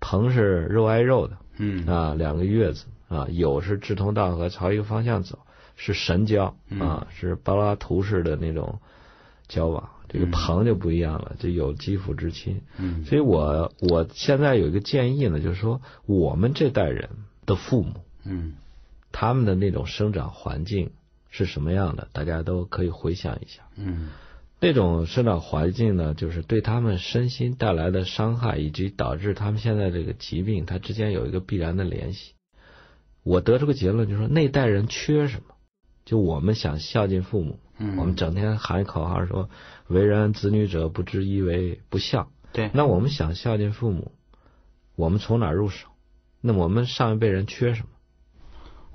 [0.00, 1.38] 朋是肉挨肉的。
[1.58, 1.86] 嗯。
[1.86, 2.84] 啊，两个月子。
[3.08, 5.38] 啊，友是志同道合，朝一个方向走，
[5.84, 8.78] 是神交啊，是柏拉图式的那种
[9.48, 9.90] 交往。
[10.08, 12.62] 这个嗯朋就不一样了，就有肌肤之亲。
[12.78, 17.10] 嗯所以我我现在有一个建议呢，就是说我们这代人
[17.46, 18.52] 的父母，嗯
[19.10, 20.92] 他们的那种生长环境
[21.30, 23.62] 是什么样的，大家都可以回想一下。
[23.76, 24.10] 嗯
[24.60, 32.34] 那种生长环境呢，就是对他们身心带来的伤害，以及导致他们现在这个疾病，它之间有一个必然的联系。
[33.24, 35.54] 我得出个结论，就是说那代人缺什么？
[36.04, 39.48] 就我们想孝敬父母，嗯，我们整天喊口号说
[39.88, 42.30] “为人子女者，不知一为不孝”。
[42.52, 44.12] 对，那我们想孝敬父母，
[44.96, 45.88] 我们从哪儿入手？
[46.40, 47.88] 那我们上一辈人缺什么？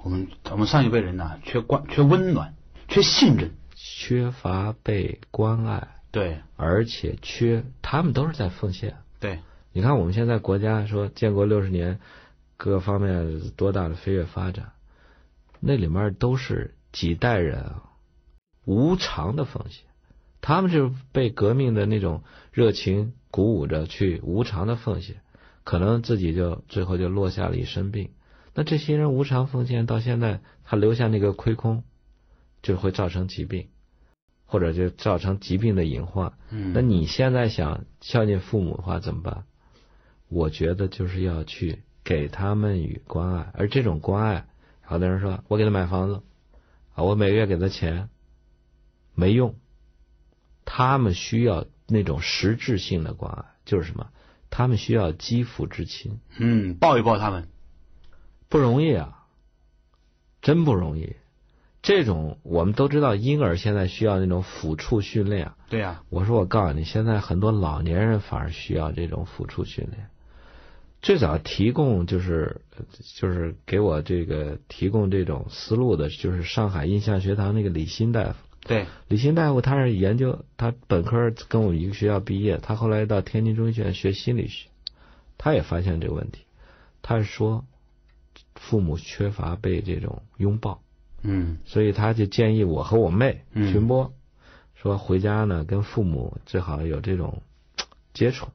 [0.04, 2.54] 我们我们上一辈人呢，缺关，缺温暖，
[2.88, 3.52] 缺信任。
[3.80, 8.96] 缺乏被关爱，对而且缺他们都是在奉献。
[9.20, 9.39] 对，
[9.72, 12.00] 你看我们现在国家说建国六十年，
[12.58, 14.72] 各方面多大的飞跃发展，
[15.60, 17.83] 那里面都是几代人啊
[18.65, 19.86] 无偿的奉献，
[20.41, 25.17] 他们就是被革命的那种热情鼓舞着去无偿的奉献，
[25.63, 28.10] 可能自己就最后就落下了一身病。
[28.55, 31.83] 那这些人无偿奉献到现在，他留下那个亏空，
[32.63, 33.67] 就会造成疾病，
[34.47, 36.33] 或者就造成疾病的隐患。
[36.49, 39.43] 嗯，那你现在想孝敬父母的话怎么办？
[40.29, 44.47] 我觉得就是要去给他们与关爱，而这种关爱，
[44.81, 46.23] 好多人说我给他买房子，
[46.97, 48.10] 啊，我每个月给他钱，
[49.13, 49.55] 没用。
[50.65, 54.10] 他们需要那种实质性的关爱，就是什么？
[54.49, 57.47] 他们需要肌肤之亲，嗯，抱一抱他们。
[58.49, 59.27] 不容易啊，
[60.41, 61.15] 真不容易。
[61.83, 65.51] 这种我们都知道，婴儿现在需要那种抚触训练。
[65.69, 70.10] 对呀、我说我告诉你，现在很多老年人反而需要这种抚触训练。
[71.01, 72.62] 最早提供就是
[73.15, 78.36] 就是给我这个提供这种思路的，就是上海印象学堂那个李欣大夫。
[78.62, 84.67] 对，李欣大夫他是研究，他本科跟我们一个学校毕业，他后来到天津中医学院学心理学，
[85.38, 86.41] 他也发现这个问题。
[87.01, 87.63] 他是说，
[88.55, 90.81] 父母缺乏被这种拥抱，
[91.21, 94.12] 嗯所以他就建议我和我妹嗯群播，
[94.75, 97.41] 说回家呢跟父母最好有这种
[98.13, 98.47] 接触。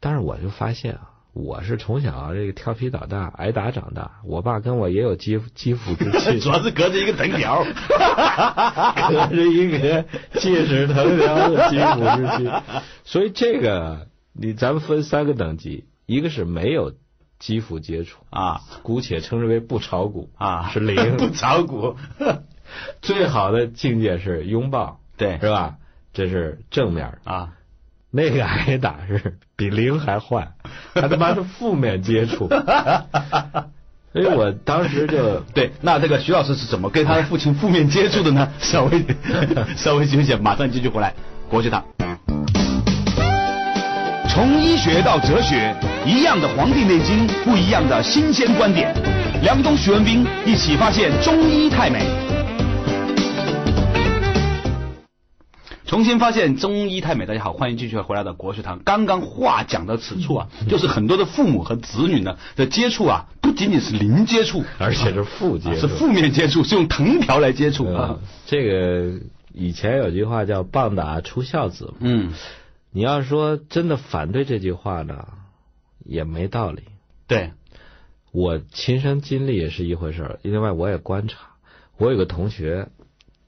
[0.00, 7.64] 但是我就发现啊，我是从小这个调皮捣蛋、挨打长大，我爸跟我也有肌肌肤之亲， 主要是隔着一个藤条。
[7.64, 10.04] 隔着一个
[10.38, 12.52] 戒指藤条的肌肤之亲，
[13.04, 16.92] 所以这个你咱们分三个等级，一个是没有
[17.38, 21.96] 肌肤接触，啊姑且称之为不炒股啊，是零， 不炒股。
[23.00, 25.76] 最好的境界是拥抱，对是吧？
[26.12, 27.54] 这是正面，啊，
[28.10, 30.52] 那个挨打是比零还坏，
[31.00, 32.48] 他他妈是负面接触，
[34.12, 38.46] 所以我当时就 对，那这个徐老师是怎么跟他的父亲负面接触的呢？
[38.58, 39.04] 稍微
[39.74, 41.14] 稍微休息，马上继续回来。
[41.48, 41.84] 国学堂，
[44.28, 45.74] 从医学到哲学，
[46.06, 48.94] 一样的《黄帝内经》，不一样的新鲜观点。
[49.42, 52.00] 梁冬、徐文兵一起发现中医太美。
[55.92, 57.26] 重新发现中医太美。
[57.26, 58.80] 大家好，欢迎继续回来的国学堂。
[58.82, 68.18] 刚刚话讲到此处啊，就是很多的父母和子女呢的接触啊，不仅仅是零接触，而且是负接触，是负面接触，是用藤条来接触啊啊。。
[68.46, 69.20] 这个
[69.52, 72.32] 以前有句话叫“棒打出孝子”，嗯
[72.90, 75.26] 你要说真的反对这句话呢，
[76.06, 76.84] 也没道理。
[77.26, 77.52] 对，
[78.30, 81.36] 我亲身经历也是一回事儿，另外我也观察，
[81.98, 82.88] 我有个同学，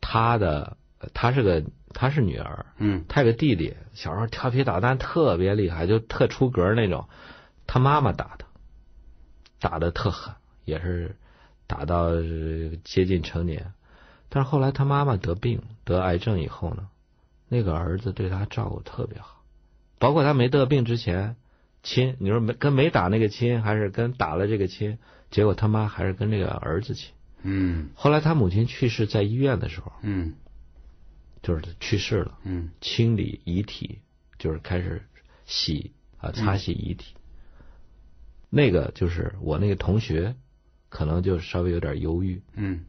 [0.03, 0.77] 他的
[1.15, 1.63] 他是个
[1.95, 3.05] 他是女儿，嗯。
[3.09, 7.09] 她有个弟弟，小时候调皮捣蛋特别厉害，就特出格那种，
[7.67, 8.45] 他妈妈打的，
[9.61, 10.35] 打的特狠，
[10.67, 11.17] 也是
[11.67, 13.73] 打到呃接近成年，
[14.29, 16.89] 但是后来他妈妈得病得癌症以后呢，
[17.49, 19.43] 那个儿子对他照顾特别好，
[19.99, 21.37] 包括他没得病之前
[21.83, 24.99] 亲，你说没跟没打那个亲，还是跟打了这个亲，
[25.31, 27.13] 结果他妈还是跟这个儿子亲。
[27.43, 27.91] 嗯。
[27.95, 30.35] 后来他母亲去世，在医院的时候嗯
[31.45, 32.37] 就是去世了。
[32.43, 34.01] 嗯清理遗体，
[34.37, 35.01] 就是开始
[35.47, 37.15] 洗啊擦洗遗体。
[38.51, 40.35] 那个就是我那个同学，
[40.89, 42.85] 可能就稍微有点忧郁，嗯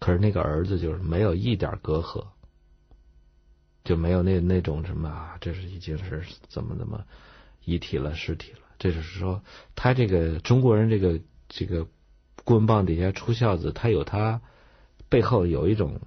[0.00, 2.26] 可是那个儿子就是没有一点隔阂，
[3.84, 7.04] 就没有那那种什么啊，这是已经是怎么怎么
[7.64, 8.58] 遗体了尸体了。
[8.78, 9.42] 这就是说，
[9.76, 11.86] 他这个中国人这个这个
[12.44, 14.40] 棍棒底下出孝子，他有他
[15.08, 16.00] 背后有一种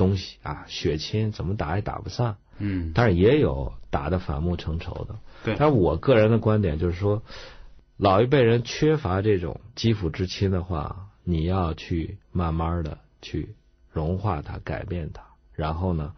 [0.00, 2.36] 东西啊，血亲怎么打也打不散。
[2.56, 5.18] 嗯，但是也有打得反目成仇的。
[5.44, 7.22] 对但是我个人的观点就是说，
[7.96, 13.54] 老一辈人缺乏这种肌肤之亲的话，你要去慢慢的去
[13.92, 15.22] 融化它、改变它，
[15.54, 16.12] 然后呢，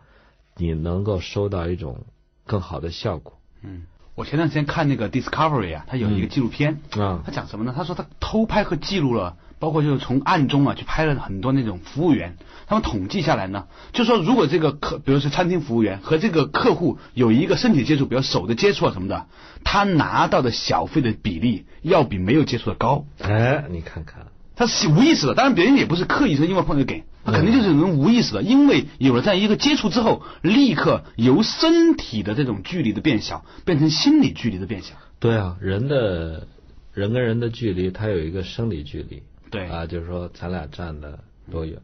[0.56, 2.06] 你能够收到一种
[2.46, 7.72] 更好的效果嗯，我前段时间看那个 Discovery 啊，它有一个纪录片，啊他讲什么呢？
[7.76, 19.26] 他说他偷拍和记录了，包括就是从暗中啊去拍了很多那种服务员，他们统计下来呢，就说如果这个客，比如说餐厅服务员和这个客户有一个身体接触，比如手的接触啊什么的，
[19.62, 23.06] 他拿到的小费的比例要比没有接触的高。
[23.20, 34.96] 哎，你看看，他是无意识的，当然别人也不是刻意说因为朋友给，他肯定就是人无意识的，因为有了这样一个接触之后，立刻由身体的这种距离的变小，变成心理距离的变小。
[35.20, 36.48] 对啊，人的
[36.94, 39.22] 人跟人的距离，它有一个生理距离。
[39.52, 41.78] 对啊，就是说咱俩站的多远。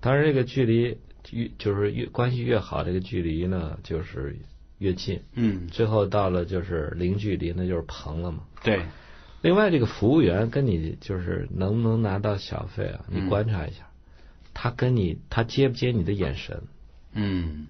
[0.00, 0.96] 当然，这个距离
[1.30, 4.38] 越就是越关系越好，这个距离呢就是
[4.78, 5.20] 越近。
[5.34, 8.44] 嗯，最后到了就是零距离，那就是朋了嘛。
[8.62, 8.86] 对，
[9.42, 13.04] 另外，这个服务员跟你就是能不能拿到小费啊？
[13.08, 13.88] 你嗯观察一下，
[14.54, 16.62] 他跟你他接不接你的眼神？
[17.12, 17.66] 嗯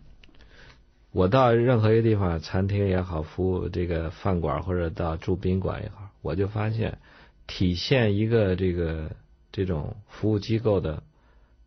[1.11, 6.99] 我到任何一个地方，餐厅也好，服务这个饭馆或者到住宾馆也好，我就发现，
[7.47, 9.11] 体现一个这个
[9.59, 11.03] 这种服务机构的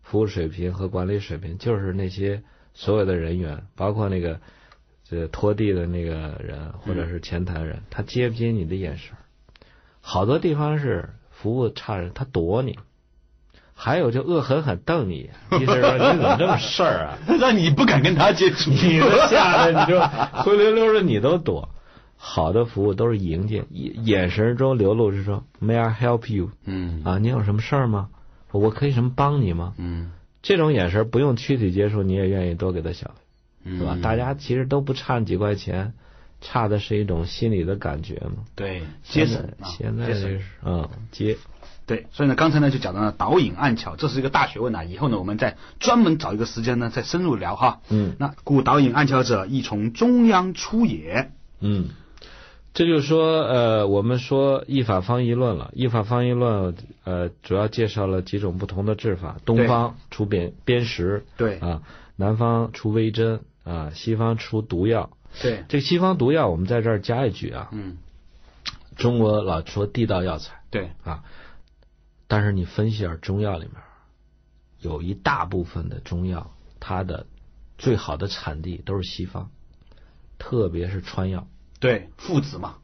[0.01, 2.41] 服务水平和管理水平，就是那些
[2.73, 4.39] 所有的人员，包括那个
[5.09, 9.13] 这拖地的那个人或者是前台人，他接不接你的眼神？
[9.99, 12.79] 好多地方是服务差人，他躲你。
[13.73, 17.17] 还有就恶狠狠瞪你一眼，意思是说你怎么这么事儿啊？
[17.41, 19.99] 让你不敢跟他接触，你都吓得你就
[20.43, 21.67] 灰溜溜的，你都躲。
[22.23, 28.09] 好的服务都是迎接，眼眼神中流露是说 “May I help you？” 嗯啊，你有什么事儿吗？
[28.51, 29.73] 我可以什么帮你吗？
[29.77, 30.11] 嗯
[30.43, 33.13] 这种眼神不用躯体接触，你也愿意多给他小费，
[33.63, 33.97] 嗯，是吧？
[34.03, 35.93] 大家其实都不差几块钱，
[36.41, 38.43] 差的是一种心理的感觉嘛。
[38.55, 41.37] 对接现审啊，现在嗯接，
[41.87, 44.83] 对，所以呢，刚才呢就讲到了导引暗桥，这是一个大学问啊。
[44.83, 47.81] 以后呢，我们再专门找一个时间呢，再深入聊哈。
[47.89, 51.31] 嗯那故导引暗桥者，亦从中央出也。
[51.63, 51.89] 嗯，
[52.73, 55.71] 这就是说，呃，我们说一法方一论了。
[55.75, 59.37] 一法方一论，呃，主要介绍了几种不同的治法。
[59.43, 61.83] 东方出砭砭石，对啊，
[62.15, 65.09] 南方出微针，啊，西方出毒药。
[65.41, 67.97] 对，这个西方毒药，我们在这儿加一句啊，嗯，
[68.95, 71.25] 中国老说地道药材对，啊，
[72.27, 73.75] 但是你分析一下中药里面，
[74.79, 77.25] 有一大部分的中药，它的
[77.77, 79.51] 最好的产地都是西方，
[80.37, 81.47] 特别是川药。
[81.81, 82.75] 对，父子嘛，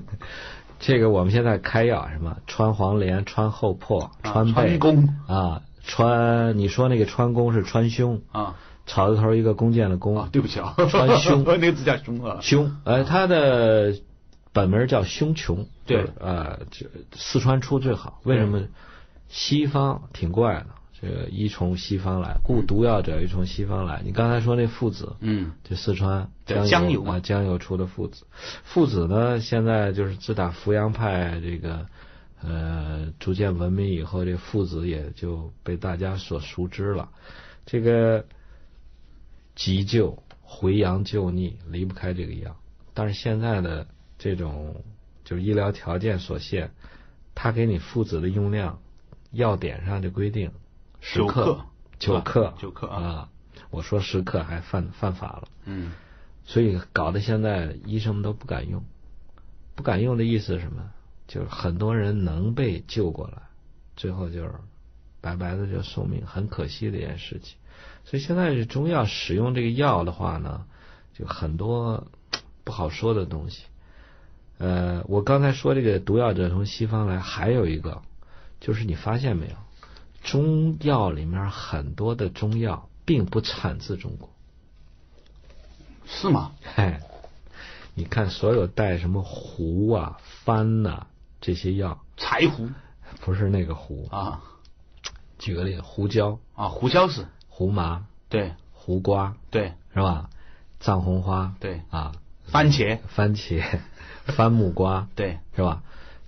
[0.78, 8.56] 这个我们现在开药什么川黄连、川厚朴、啊川贝川芎啊，川你说那个川弓是川胸，啊。
[8.86, 12.38] 草字头一个弓箭的弓，啊，对不起啊，川芎 那个字叫胸啊。
[12.42, 13.94] 胸，呃，它的
[14.52, 16.04] 本名叫胸穷，对。
[16.20, 16.84] 呃，这
[17.14, 18.60] 四川出最好，为什么？
[19.28, 20.66] 西方挺怪的，
[21.00, 24.00] 这个一从西方来，故毒药者一从西方来。
[24.04, 28.24] 你刚才说那附子，嗯，就四川江江油嘛啊，江油出的附子。
[28.62, 31.86] 附子呢，现在就是自打扶阳派这个
[32.40, 37.10] 呃逐渐文明以后，这附子也就被大家所熟知了。
[37.66, 38.24] 这个
[39.56, 42.56] 急救、回阳救逆离不开这个药，
[42.94, 43.86] 但是现在的
[44.16, 44.84] 这种
[45.24, 46.70] 就是医疗条件所限，
[47.34, 48.78] 他给你附子的用量，
[49.32, 50.63] 药典上就规定十
[51.12, 51.60] 九克
[51.98, 53.28] 九克，九克啊啊！
[53.70, 55.92] 我说十克还犯犯法了，嗯
[56.44, 58.82] 所以搞得现在医生们都不敢用，
[59.74, 60.90] 不敢用的意思是什么？
[61.26, 63.42] 就是很多人能被救过来，
[63.96, 64.52] 最后就是
[65.20, 67.56] 白白的就送命，很可惜的一件事情。
[68.04, 70.66] 所以现在是中药使用这个药的话呢，
[71.14, 72.06] 就很多
[72.62, 73.64] 不好说的东西。
[74.58, 78.02] 呃，我刚才说这个毒药者从西方来，还有一个
[78.60, 79.56] 就是你发现没有，
[80.24, 84.30] 中药里面很多的中药并不产自中国。
[86.06, 86.52] 是吗？
[86.74, 86.98] 嘿，
[87.94, 91.06] 你看所有带什么胡啊、番呐、
[91.40, 92.68] 这些药，柴胡。
[93.20, 94.08] 不是那个胡。
[94.10, 94.42] 啊。
[95.38, 98.54] 举个例子，胡椒、啊，胡椒是，胡麻、对。
[98.72, 99.36] 胡瓜。
[99.50, 99.74] 对。
[99.92, 100.30] 是吧？
[100.80, 101.54] 藏红花。
[101.60, 102.12] 对，啊，
[102.46, 102.98] 番茄。
[103.08, 103.62] 番茄、
[104.26, 105.08] 番木瓜。
[105.14, 105.82] 对，是吧？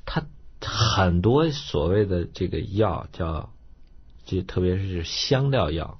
[0.04, 0.22] 它
[0.60, 3.50] 很多所谓的这个药叫，
[4.26, 5.96] 这特别是香料药，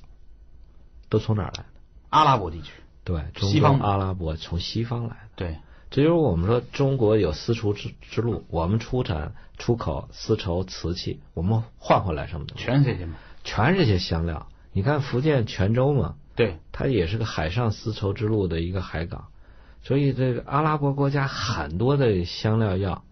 [1.08, 1.64] 都从哪儿来的？
[2.10, 2.72] 阿拉伯地区，
[3.04, 5.16] 对，中西方阿拉伯从西方来的。
[5.36, 5.58] 对，
[5.90, 12.64] 这就是我们说中国有丝绸之之路，我们出产出口丝绸、瓷器，我们换回来什么东西？
[12.64, 14.48] 全是这些嘛，全是这些香料。
[14.72, 19.28] 你看福建泉州嘛，对，它也是个海上丝绸之路的一个海港，
[19.82, 23.04] 所以这个阿拉伯国家很多的香料药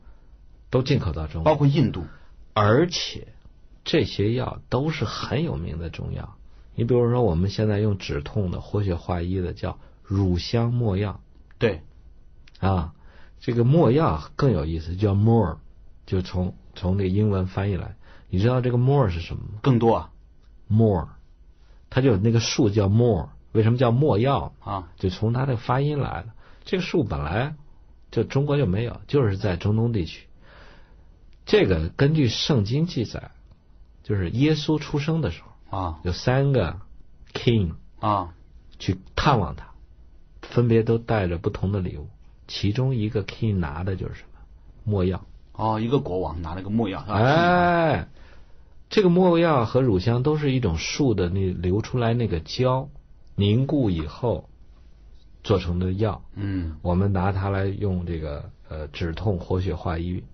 [0.71, 2.05] 都进口到中国，包括印度，
[2.53, 3.29] 而且
[3.85, 6.37] 这些药都是很有名的中药。
[6.75, 11.21] 你比如说我们现在用止痛的、活血化瘀的叫乳香没药。
[11.59, 11.83] 对，
[12.59, 12.95] 啊，
[13.41, 15.59] 这个没药更有意思，叫 more，
[16.07, 17.95] 就从从这个英文翻译来。
[18.29, 20.11] 你知道这个 more 是什么吗更多啊
[20.69, 21.09] ？more，
[21.91, 24.53] 它就那个树叫 more，为什么叫没药？
[24.59, 26.31] 啊，就从它的发音来的。
[26.65, 27.55] 这个树本来
[28.11, 30.27] 就中国就没有，就是在中东地区。
[31.47, 33.31] 这个根据圣经记载，
[34.05, 36.79] 就是耶稣出生的时候，啊有三个
[37.33, 38.35] king 啊
[38.79, 39.73] 去探望他，
[40.43, 42.09] 分别都带着不同的礼物。
[42.47, 44.41] 其中一个 king 拿的就是什么？
[44.85, 45.25] 没药。
[45.55, 47.01] 哦，一个国王拿了个没药？
[47.09, 48.09] 哎，
[48.91, 52.91] 这个没药和乳香都是一种树的那流出来那个胶
[53.35, 54.51] 凝固以后
[55.43, 56.23] 做成的药。
[56.35, 60.25] 嗯，我们拿它来用这个呃止痛、活血化瘀。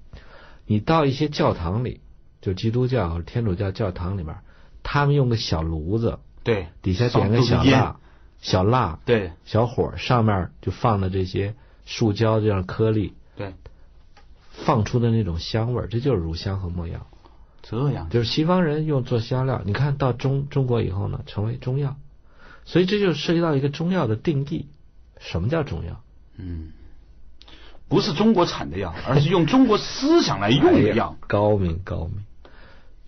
[0.67, 2.01] 你到一些教堂里，
[2.41, 4.37] 就基督教和天主教教堂里面，
[4.83, 7.97] 他们用个小炉子，对，底下点个小蜡，
[8.41, 13.55] 小蜡对小火，上面就放的这些树胶这样颗粒，对，
[14.51, 17.07] 放出的那种香味儿，这就是乳香和没药。
[17.63, 21.97] 这样就是西方人用做香料，你看到中中国以后呢，成为中药，
[22.65, 24.67] 所以这就涉及到一个中药的定义，
[25.19, 26.01] 什么叫中药？
[26.39, 26.73] 嗯，
[27.87, 31.17] 不是中国产的药，而是用中国思想来用的药。
[31.27, 32.25] 高明高明。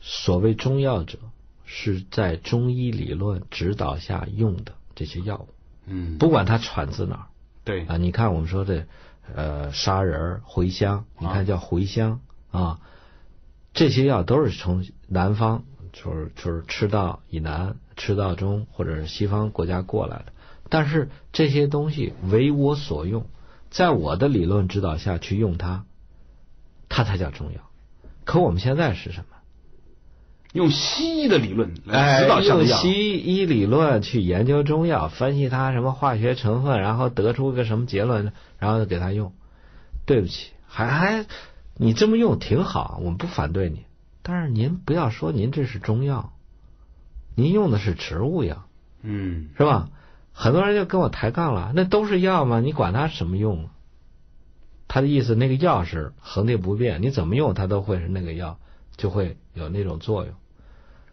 [0.05, 1.19] 所谓中药者，
[1.65, 5.49] 是在中医理论指导下用的这些药物，
[5.87, 7.27] 嗯，不管它产自哪儿
[7.63, 7.97] 对啊。
[7.97, 8.87] 你看我们说的
[9.33, 12.81] 呃砂仁儿、茴香，你看叫茴香啊，
[13.73, 20.33] 这些药都是从南方，就是就是赤道以南、赤道中或者是西方国家过来的。
[20.69, 23.27] 但是这些东西为我所用，
[23.71, 25.85] 在我的理论指导下去用它，
[26.89, 27.61] 它才叫中药。
[28.25, 29.37] 可我们现在是什么？
[30.53, 32.77] 用西医的理论来指导哎用香药。
[32.79, 39.33] 西医理论去研究中药，分析它什么化学成分，然后得出个什么结论，然后给他用。
[40.05, 41.27] 对不起，还还
[41.77, 43.85] 你这么用挺好，我们不反对你，
[44.23, 46.33] 但是您不要说您这是中药，
[47.35, 48.67] 您用的是植物药，
[49.03, 49.89] 嗯，是吧？
[50.33, 52.61] 很多人就跟我抬杠了，那都是药嘛？
[52.61, 53.71] 你管它什么用啊？
[54.89, 58.59] 他的意思，那个药是恒定不变，你怎么用它都会是那个药，
[58.97, 60.35] 就会有那种作用。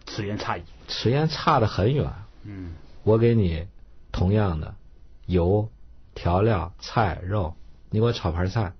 [0.10, 0.64] 此言差矣。
[0.88, 2.12] 此言差得很远。
[2.44, 3.68] 嗯，我给你
[4.12, 4.76] 同样的
[5.26, 5.70] 油、
[6.16, 7.56] 调料、菜、肉，
[7.90, 8.74] 你给我炒盘菜，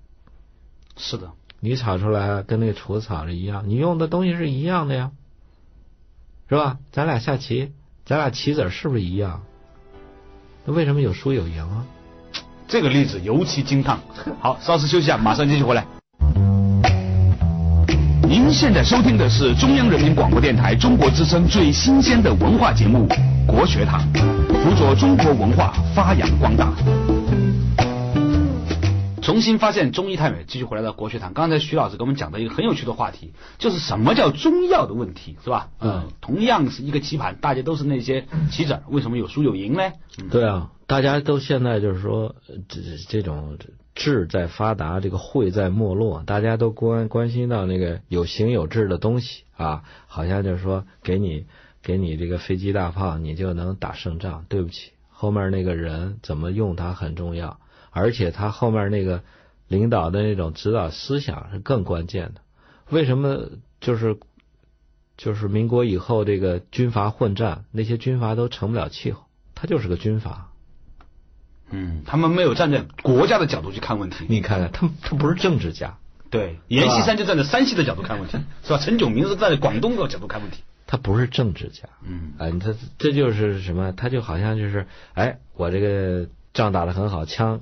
[0.96, 5.12] 是的，你炒出来跟那个厨子炒的一样，你用的东西是一样的呀，
[6.48, 6.78] 是吧？
[6.90, 7.72] 咱俩下棋，
[8.04, 9.42] 咱俩棋子儿是不是一样？
[10.64, 11.86] 那为什么有输有赢啊？
[12.66, 14.00] 这个例子尤其惊叹。
[14.40, 15.86] 好，稍事休息一下，马上继续回来。
[18.30, 23.08] 您现在收听的是中央人民广播电台中国之声最新鲜的文化节目
[23.44, 24.00] 《国学堂》，
[24.62, 26.72] 辅佐中国文化发扬光大。
[29.20, 31.34] 重新发现中医太美，继续回来到国学堂。
[31.34, 35.70] 刚才徐老师给我们讲的一个很有趣的话题，就是什么叫中药的问题，是吧？
[35.80, 39.82] 嗯，同样是一个棋盘，大家都是那些棋子，为什么有输有赢呢？
[40.22, 43.58] 嗯，对啊，大家都现在就是说，呃这这种
[43.94, 51.46] 智在发达，这个慧在没落，大家都关关心到那个有形有质的东西啊，好像就是说给你
[51.82, 54.46] 给你这个飞机大炮，你就能打胜仗。
[54.48, 57.58] 对不起，后面那个人怎么用它很重要，
[57.90, 59.22] 而且他后面那个
[59.68, 62.40] 领导的那种指导思想是更关键的。
[62.90, 64.16] 为什么就是
[65.16, 69.24] 就是民国以后这个军阀混战，那些军阀都成不了气候，
[69.54, 70.49] 他就是个军阀。
[71.70, 74.26] 嗯，他们没有站在国家的角度去看问题。
[74.28, 75.96] 你看看，他他不是政治家，
[76.30, 78.78] 对，阎锡山就站在山西的角度看问题， 是吧？
[78.78, 80.62] 陈炯明是站在广东的角度看问题。
[80.86, 81.88] 他不是政治家。
[82.04, 83.92] 嗯，哎，他这就是什么？
[83.92, 87.60] 他就好像就是，哎，我这个仗打得很好，枪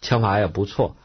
[0.00, 0.96] 枪法也不错。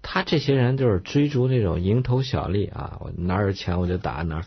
[0.00, 4.44] 他这些人就是追逐那种蝇头小利啊，我哪儿有钱我就打哪儿，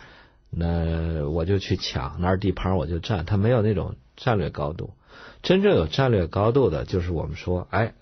[0.50, 4.96] 那我就去抢哪儿地盘我就占，他没有那种战略高度。
[5.44, 7.94] 真正有战略高度的，就是我们说，哎，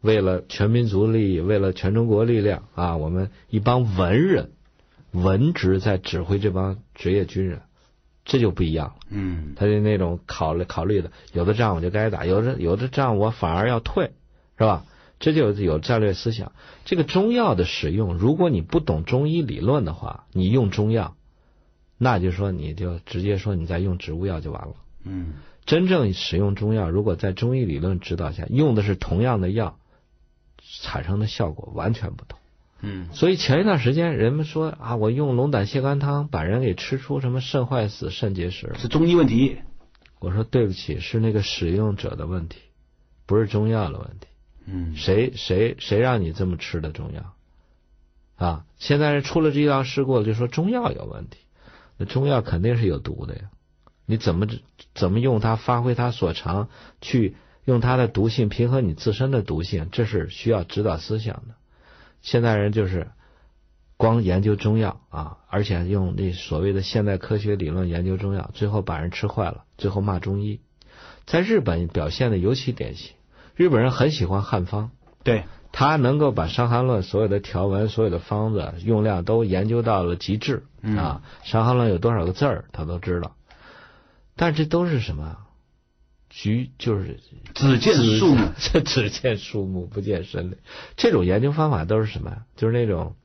[0.00, 4.52] 为了全民族利益，为了全中国力量啊，我们一帮文人、
[5.10, 7.62] 文职在指挥这帮职业军人，
[8.24, 8.94] 这就不一样了。
[9.10, 14.12] 嗯，他的那种考虑考虑的，有的仗我就该打，有的有的仗我反而要退，
[14.56, 14.84] 是吧？
[15.18, 16.52] 这就有战略思想。
[16.84, 21.16] 这个中药的使用，如果你不懂中医理论的话，你用中药，
[21.98, 24.74] 那就说你就直接说你在用植物药就完了。
[25.04, 29.78] 嗯，真正使用中药，如果在中医理论指导下，用的是同样的药，
[30.82, 32.38] 产生的效果完全不同。
[32.80, 38.78] 嗯，所以前一段时间人们说啊，我用龙胆泻肝汤把人给吃出什么肾坏死、肾结石了。
[38.78, 39.58] 是中医问题。
[40.18, 42.58] 我说对不起，是那个使用者的问题，
[43.26, 44.26] 不是中药的问题。
[44.66, 47.34] 嗯，谁谁谁让你这么吃的中药
[48.36, 48.64] 啊？
[48.78, 51.38] 现在出了医疗事故，就说中药有问题，
[51.96, 53.50] 那中药肯定是有毒的呀。
[54.06, 54.46] 你怎么
[54.94, 56.68] 怎么用它发挥它所长，
[57.00, 61.54] 去用它的毒性平衡你自身的毒性，这是需要指导思想的。
[62.20, 63.08] 现代人就是
[63.96, 70.60] 光研究中药啊，而且用那所谓的现代科学理论研究中药，最后把人吃坏了，最后骂中医。
[71.24, 73.14] 在日本表现的尤其典型。
[73.54, 74.90] 日本人很喜欢汉方，
[75.22, 83.36] 对他能够把《伤寒论》所有的条文、所有的方子用量都研究到了极致啊，《伤寒论》有多少个字儿他都知道。
[84.36, 85.38] 但这都是什么？
[86.34, 87.20] 局就是
[87.54, 90.56] 只见树木，这只见树木不见森林。
[90.96, 92.44] 这种研究方法都是什么？
[92.56, 93.16] 就是那种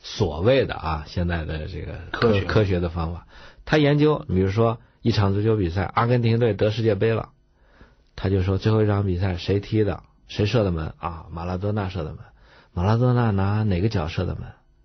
[0.00, 3.26] 所谓的啊，现在的这个科学科学的方法。
[3.66, 7.28] 他研究，比如说一场足球比赛，阿根廷队得世界杯了。
[8.14, 11.26] 他就说最后一场比赛谁踢的，谁射的门啊？
[11.30, 12.20] 马拉多纳射的门。
[12.72, 14.44] 马拉多纳拿哪个脚射的门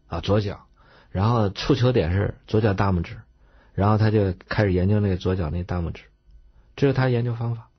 [0.10, 0.20] 啊？
[0.20, 0.66] 左脚。
[1.10, 3.18] 然后触球点是左脚大拇指。
[3.74, 6.04] 然后他就开始研究那个左脚那大拇指，
[6.76, 7.70] 这是他研究方法。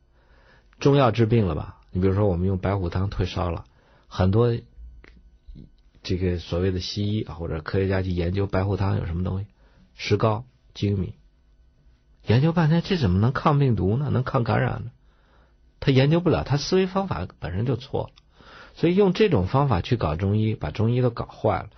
[0.79, 1.79] 中药治病了吧？
[1.91, 3.65] 你比如说我们用白虎汤退烧了，
[4.09, 4.57] 很多
[6.03, 9.47] 这个所谓的西医啊或者科学家去研究白虎汤有什么东西，
[9.95, 11.15] 石膏、粳米，
[12.27, 14.09] 研究半天这怎么能抗病毒呢？
[14.11, 14.91] 能抗感染呢？
[15.79, 18.11] 他研究不了，他思维方法本身就错了，
[18.75, 21.71] 所以用这种方法去搞中医，把中医都搞坏了。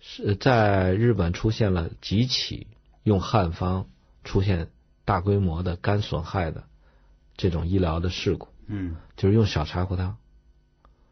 [0.00, 2.68] 是在日本出现了几起
[3.08, 3.88] 用汉方
[4.22, 4.68] 出现
[5.04, 6.64] 大规模的肝损害的
[7.36, 10.16] 这种医疗的事故，嗯，就是用小柴胡汤，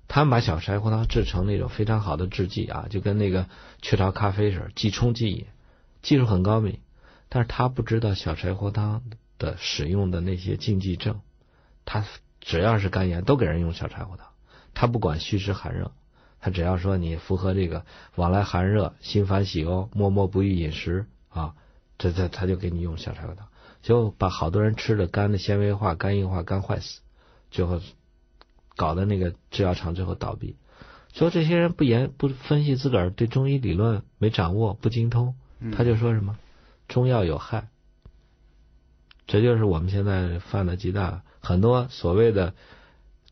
[0.07, 3.49] 他们把小柴胡汤制成那种非常好的制剂啊，就跟那个
[3.83, 5.47] 雀巢咖啡似的，即冲即饮，
[6.03, 6.79] 技术很高明，
[7.29, 9.03] 但是他不知道小柴胡汤
[9.39, 11.21] 的使用的那些禁忌症，
[11.85, 12.05] 他。
[12.49, 14.29] 只要是肝炎，都给人用小柴胡汤。
[14.73, 15.91] 他不管虚实寒热，
[16.39, 17.85] 他只要说你符合这个
[18.15, 21.57] 往来寒热、心烦喜忧、默默不欲饮食啊，
[21.99, 23.49] 这这他就给你用小柴胡汤，
[23.83, 27.01] 就把好多人吃的肝的纤维化、肝硬化、肝坏死，
[27.51, 27.81] 最后
[28.77, 30.57] 搞得那个制药厂最后倒闭。
[31.15, 35.35] 说这些人不研不分析自个儿对中医理论没掌握、不精通，
[35.73, 36.39] 他就说什么
[36.89, 37.69] 中药有害。
[39.27, 42.55] 这就是我们现在犯的极大很多所谓的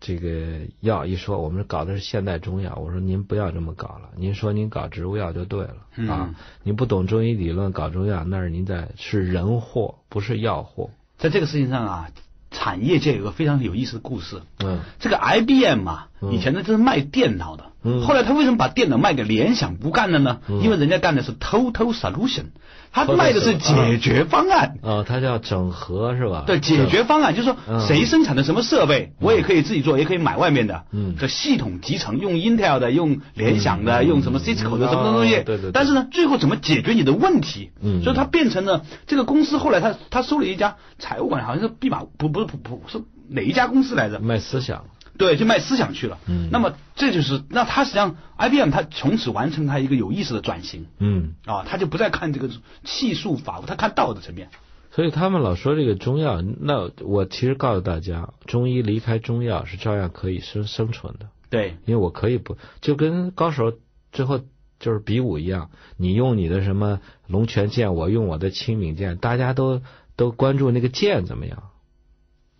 [0.07, 2.74] 这个药一说，我们搞的是现代中药。
[2.76, 5.76] 我说您不要这么搞了，您说您搞植物药就对了
[6.12, 6.34] 啊！
[6.62, 10.90] 您不懂中医理论搞中药，那是您在是人祸，不是药祸。
[11.16, 12.11] 在这个事情上啊，
[12.50, 14.42] 产业界有个非常有意思的故事。
[14.59, 20.38] 嗯，这个 IBM 啊，以前呢就是卖电脑的，嗯后来他为什么把电脑卖给联想不干了呢？
[20.62, 22.46] 因为人家干的是 Total Solution，
[22.92, 24.78] 他卖的是解决方案。
[24.82, 26.44] 哦，它叫整合是吧？
[26.46, 30.84] 对，解决方案就是说，嗯谁生产的什么设备，我也可以自己做，也可以买外面的。
[30.92, 35.36] 嗯这系统集成，用 Intel 的，用联想的，嗯用什么 Cisco 的，嗯什么东西。
[35.36, 37.70] 哦对对对但是呢，最后怎么解决你的问题？
[37.82, 44.20] 嗯所以它变成了这个公司后来他他收了一家财务管，好像是毕马不不是不不是哪一家公司来着？
[44.20, 44.84] 卖思想。
[45.16, 46.18] 对，就卖思想去了。
[46.26, 52.50] 嗯那么这就是那他实际上 IBM 它从此完成它一个有意思的转型嗯，啊，他就不再看这个
[52.82, 54.50] 技术法，他看道德层面。
[54.90, 61.26] 所以他们老说这个中药，那我其实告诉大家，中医离开中药是照样可以生生存的。
[61.50, 63.72] 对，因为我可以不就跟高手
[64.12, 64.40] 最后
[64.78, 69.82] 就是比武一样，你用你的什么龙泉剑，我用我的青冥剑，大家都
[70.14, 71.70] 都关注那个剑怎么样，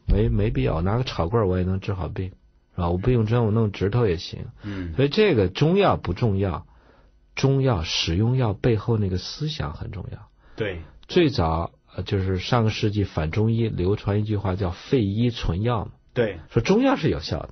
[0.09, 2.33] 没没必要，拿个草棍我也能治好病，
[2.75, 2.91] 是吧？
[2.91, 4.47] 我不用针，我弄指头也行。
[4.63, 6.67] 嗯所以这个中药不重要，
[7.35, 10.29] 中药使用药背后那个思想很重要。
[10.57, 17.51] 对，最早呃就是上个世纪反中医流传一句话叫“废医存药”嘛，对，说中药是有效的，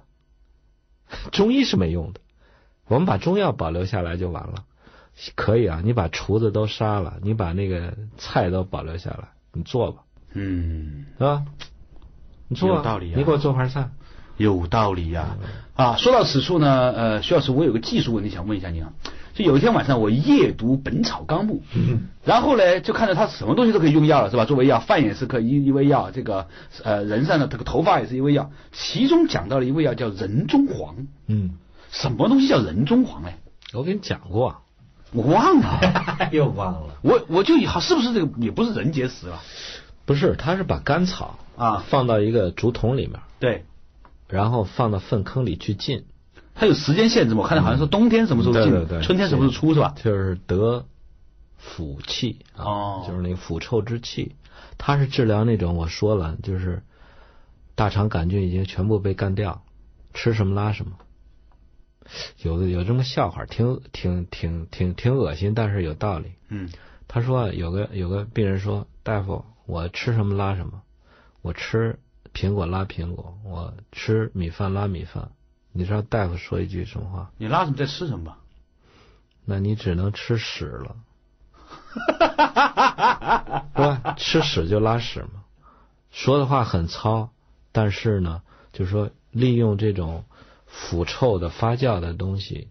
[1.32, 2.20] 中医是没用的。
[2.86, 4.64] 我们把中药保留下来就完了，
[5.34, 5.80] 可以啊。
[5.84, 10.02] 你把厨子都杀了，你把那个菜都保留下来，你做吧，
[10.32, 11.44] 嗯，是吧？
[12.48, 13.90] 你做、有道理啊你给我做盘菜。
[14.36, 15.36] 有道理呀、
[15.74, 15.96] 啊。
[15.96, 18.92] 说到此处呢，呃，徐老师，我有个技术问题想问一下你啊。
[19.34, 21.62] 就有一天晚上，我夜读《本草纲目》，
[22.22, 24.44] 然后呢，就看到他什么东西都可以用药了，是吧？
[24.44, 26.48] 作为药，饭也是可以一一味药，这个
[26.84, 28.50] 呃人上的这个头发也是一味药。
[28.72, 31.52] 其中讲到了一味药叫人中黄，嗯，
[31.90, 33.30] 什么东西叫人中黄呢？
[33.72, 34.60] 我跟你讲过，
[35.12, 36.94] 我忘了， 又忘了。
[37.00, 39.40] 我我就好是不是这个也不是人结石了
[40.04, 41.82] 不是，他是把甘草啊？
[41.88, 43.64] 放到一个竹筒里面，对，
[44.32, 46.06] 然后放到粪坑里去浸，
[46.54, 47.42] 它有时间限制吗？
[47.42, 49.94] 我看到好像说冬天什么时候进，对对对春天什么时候出是吧？
[50.02, 50.86] 就是得
[51.58, 54.34] 腐气啊，哦就是那个腐臭之气。
[54.78, 56.82] 它是治疗那种我说了，就是
[57.74, 59.62] 大肠杆菌已经全部被干掉，
[60.14, 60.92] 吃什么拉什么。
[62.42, 66.32] 有的有这么笑话，挺挺挺挺挺恶心，但是有道理。
[66.48, 66.68] 嗯
[67.06, 70.80] 他说有个有个病人说，大夫，我吃什么拉什么，
[71.42, 71.98] 我吃
[72.34, 75.30] 苹果拉苹果，我吃米饭拉米饭。
[75.72, 77.30] 你知道大夫说一句什么话？
[77.38, 78.38] 你拉什么再吃什么吧？
[79.44, 80.96] 那你只能吃屎了，
[83.74, 84.14] 是吧？
[84.16, 85.44] 吃屎就拉屎嘛。
[86.10, 87.30] 说的话很糙，
[87.72, 90.24] 但是呢，就是说利用这种
[90.66, 92.68] 腐臭的发酵的东西，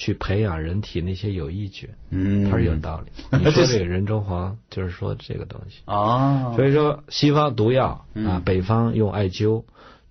[0.00, 3.12] 去培养人体那些有益菌，嗯他是有道理。
[3.36, 5.82] 你说这个人中黄，就是说这个东西。
[5.84, 9.64] 啊，所以说，西方毒药啊嗯，北方用艾灸，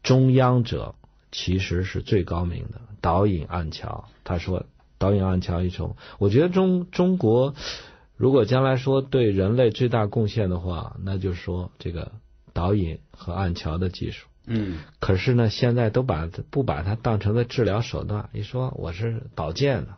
[0.03, 0.93] 中央者
[1.31, 4.05] 其实是最高明的导引暗桥。
[4.23, 4.63] 他说，
[4.99, 7.55] 导引暗桥一种，我觉得中中国
[8.15, 12.11] 如果将来说对人类最大贡献的话，那就是说这个
[12.53, 14.27] 导引和暗桥的技术。
[14.49, 19.89] 嗯可是呢，现在都把不把它当成个治疗手段，一说我是保健的，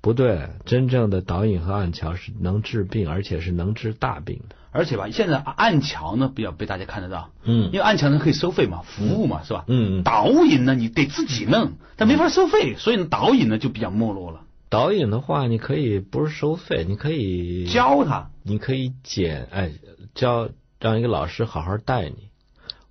[0.00, 4.56] 不对，真正的导引和暗桥是能治病，而且是能治大病的。
[4.70, 9.64] 而且吧，现在暗桥呢比较被大家看得到，嗯因为暗桥呢可以收费嘛，服务嘛，是吧？
[9.66, 14.42] 嗯嗯导引呢你得自己弄，但没法收费，所以呢导引呢就比较没落了。
[14.70, 19.72] 导引的话，你可以不是收费，你可以教他，你可以减，哎，
[20.14, 22.27] 教让一个老师好好带你。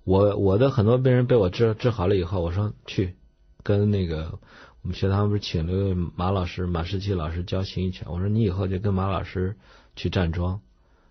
[0.08, 3.14] 我我的很多病人被我治治好了以后，我说去
[3.62, 4.38] 跟那个
[4.80, 9.54] 我们学堂不是请了一位马老师马世奇老师教形意拳，我说你以后就跟马老师
[9.96, 10.62] 去站桩，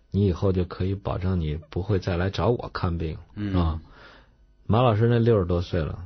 [0.09, 3.81] 你以后就可以保证你不会再来找我看病嗯啊。
[4.65, 5.99] 马老师那六十多岁了，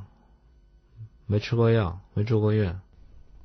[1.27, 2.81] 没吃过药，没住过院，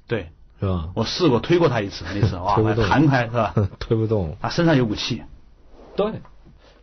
[0.08, 0.90] 对是吧？
[0.96, 3.54] 我试过推过他一次，那次哇弹开是吧？
[3.78, 4.36] 推不动。
[4.42, 5.22] 他身上有股气，
[5.94, 6.20] 对，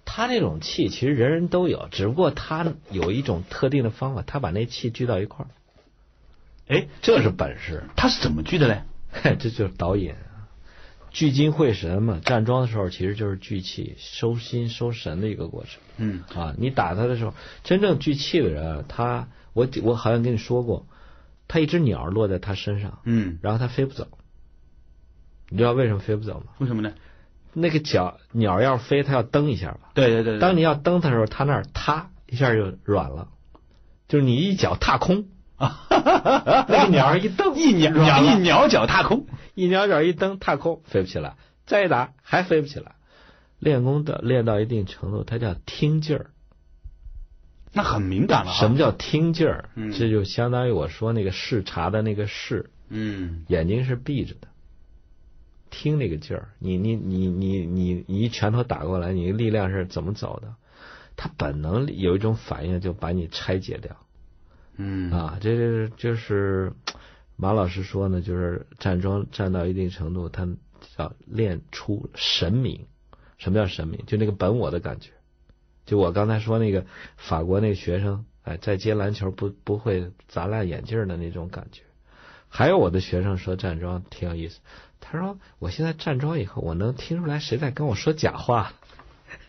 [0.06, 5.50] 他那种气其实人人都有，只不过他有一种特定的方法，他把那气聚到一块儿，
[6.68, 7.84] 哎，这是本事。
[7.96, 8.84] 他是怎么聚的嘞？
[9.12, 10.48] 嘿， 这就是导引啊，
[11.12, 12.20] 聚精会神嘛。
[12.24, 16.54] 站桩的时候其实就是聚气、收心、收神的一个过程嗯啊。
[16.58, 17.34] 你打他的时候，
[17.64, 20.86] 真正聚气的人啊，他我我好像跟你说过，
[21.48, 24.08] 他一只鸟落在他身上，嗯，然后他飞不走。
[25.50, 26.48] 你知道为什么飞不走吗？
[26.60, 26.94] 为什么呢？
[27.54, 29.92] 那个脚鸟要飞，它要蹬一下吧。
[29.94, 33.30] 对对对，对当你要蹬它的时候，它那儿塌一下就软了，
[34.08, 35.26] 就是你一脚踏空，
[35.60, 41.36] 那个鸟儿一蹬，一鸟软了一鸟脚踏空，一鸟脚一蹬踏空，飞不起来，
[41.66, 42.94] 再一打还飞不起来。
[43.60, 46.32] 练功的练到一定程度，它叫听劲儿。
[47.72, 48.60] 那很敏感了哈。
[48.60, 49.70] 什么叫听劲儿？
[49.76, 54.48] 嗯这就相当于我说那个视察的那个视，嗯眼睛是闭着的，
[55.74, 56.50] 听那个劲儿。
[56.60, 60.54] 你你你你你你一拳头打过来，你的力量是怎么走的？
[61.16, 63.98] 他本能有一种反应，就把你拆解掉
[64.78, 65.38] 嗯啊！
[65.42, 66.74] 这是就是
[67.36, 70.48] 马老师说呢，就是站桩站到一定程度，他
[70.96, 72.86] 叫练出神明。
[73.38, 74.06] 什么叫神明？
[74.06, 75.10] 就那个本我的感觉。
[75.86, 76.86] 就我刚才说那个
[77.18, 81.82] 法国那个学生，哎，在接篮球不不会砸烂眼镜的那种感觉。
[82.48, 84.60] 还有我的学生说站桩挺有意思，
[85.06, 88.74] 他说我现在站桩以后，我能听出来谁在跟我说假话。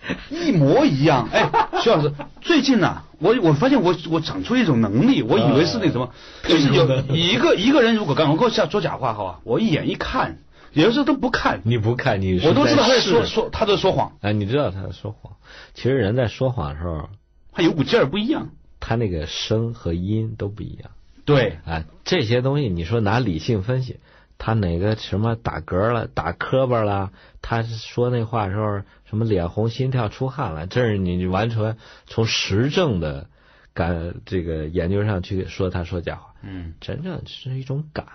[0.29, 1.29] 一模一样。
[1.33, 1.51] 哎，
[1.83, 10.39] 徐老师，最近呢、我我发现我我长出一种能力，我以为是那什么，就是有 一个一个人如果刚我下说假话好吧，我一眼一看，
[10.73, 15.35] 有的时候都不看，你不看你我都知道他在说说他在说谎，哎，你知道他在说谎。
[15.75, 17.09] 其实人在说谎的时候，
[17.53, 18.51] 他有股劲儿不一样。
[18.81, 20.91] 他那个声和音都不一样。
[21.25, 23.99] 对，啊，这些东西你说拿理性分析，
[24.39, 31.76] 他哪个什么打嗝了、打磕巴了，他说那话的时候什么脸红、心跳、出汗了，这是你完全
[32.07, 33.28] 从实证的
[33.72, 38.07] 感这个研究上去说他说假话，嗯，真正是一种感。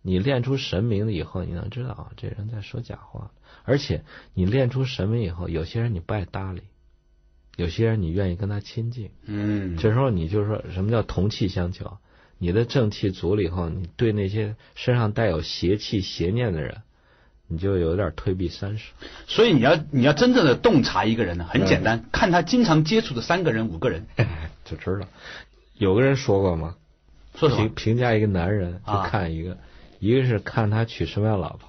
[0.00, 3.30] 你练出神明了以后，你能知道啊，这人在说假话。
[3.64, 6.62] 而且你练出神明以后，有些人你不爱搭理，
[7.56, 9.10] 有些人你愿意跟他亲近。
[9.24, 11.98] 嗯，这时候你就说什么叫同气相求？
[12.38, 16.82] 你的正气足了以后，你对那些身上带有邪气、邪念的人，
[17.48, 18.84] 你就有点退避三舍。
[19.26, 24.06] 所以你要你要真正的洞察一个人呢，很简单，看他经常接触的三个人、五个人，
[24.64, 25.06] 就知道。
[25.76, 26.76] 有个人说过吗？
[27.34, 27.74] 说什么评？
[27.74, 29.58] 评价一个男人，就啊看一个，
[29.98, 31.68] 一个是看他娶什么样老婆，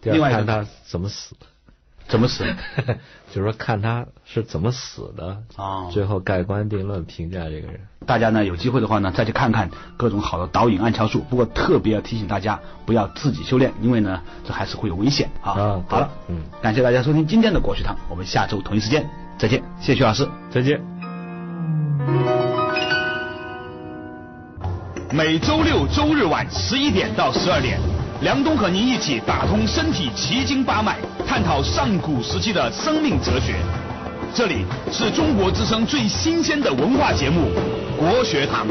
[0.00, 1.34] 第二看他怎么死，
[2.12, 2.44] 怎么死？
[3.32, 7.80] 就是说看他是怎么死的，啊最后盖棺定论评价这个人。
[8.06, 11.24] 大家呢有机会的话呢，再去看看各种好的导引暗桥术。
[11.30, 15.52] 不过特别要提醒大家，不要自己修炼，因为呢这还是会有危险啊。
[15.52, 19.08] 啊好了，嗯，感谢大家收听今天的国学堂，我们下周同一时间
[19.38, 20.28] 再见，谢谢徐老师。
[20.50, 20.78] 再见。
[25.10, 27.80] 每周六周日晚十一点到十二点，
[28.22, 30.96] 梁冬和您一起打通身体奇经八脉，
[31.26, 33.56] 探讨上古时期的生命哲学。
[34.32, 37.50] 这里是中国之声最新鲜的文化节目
[37.96, 38.64] 《国学堂》。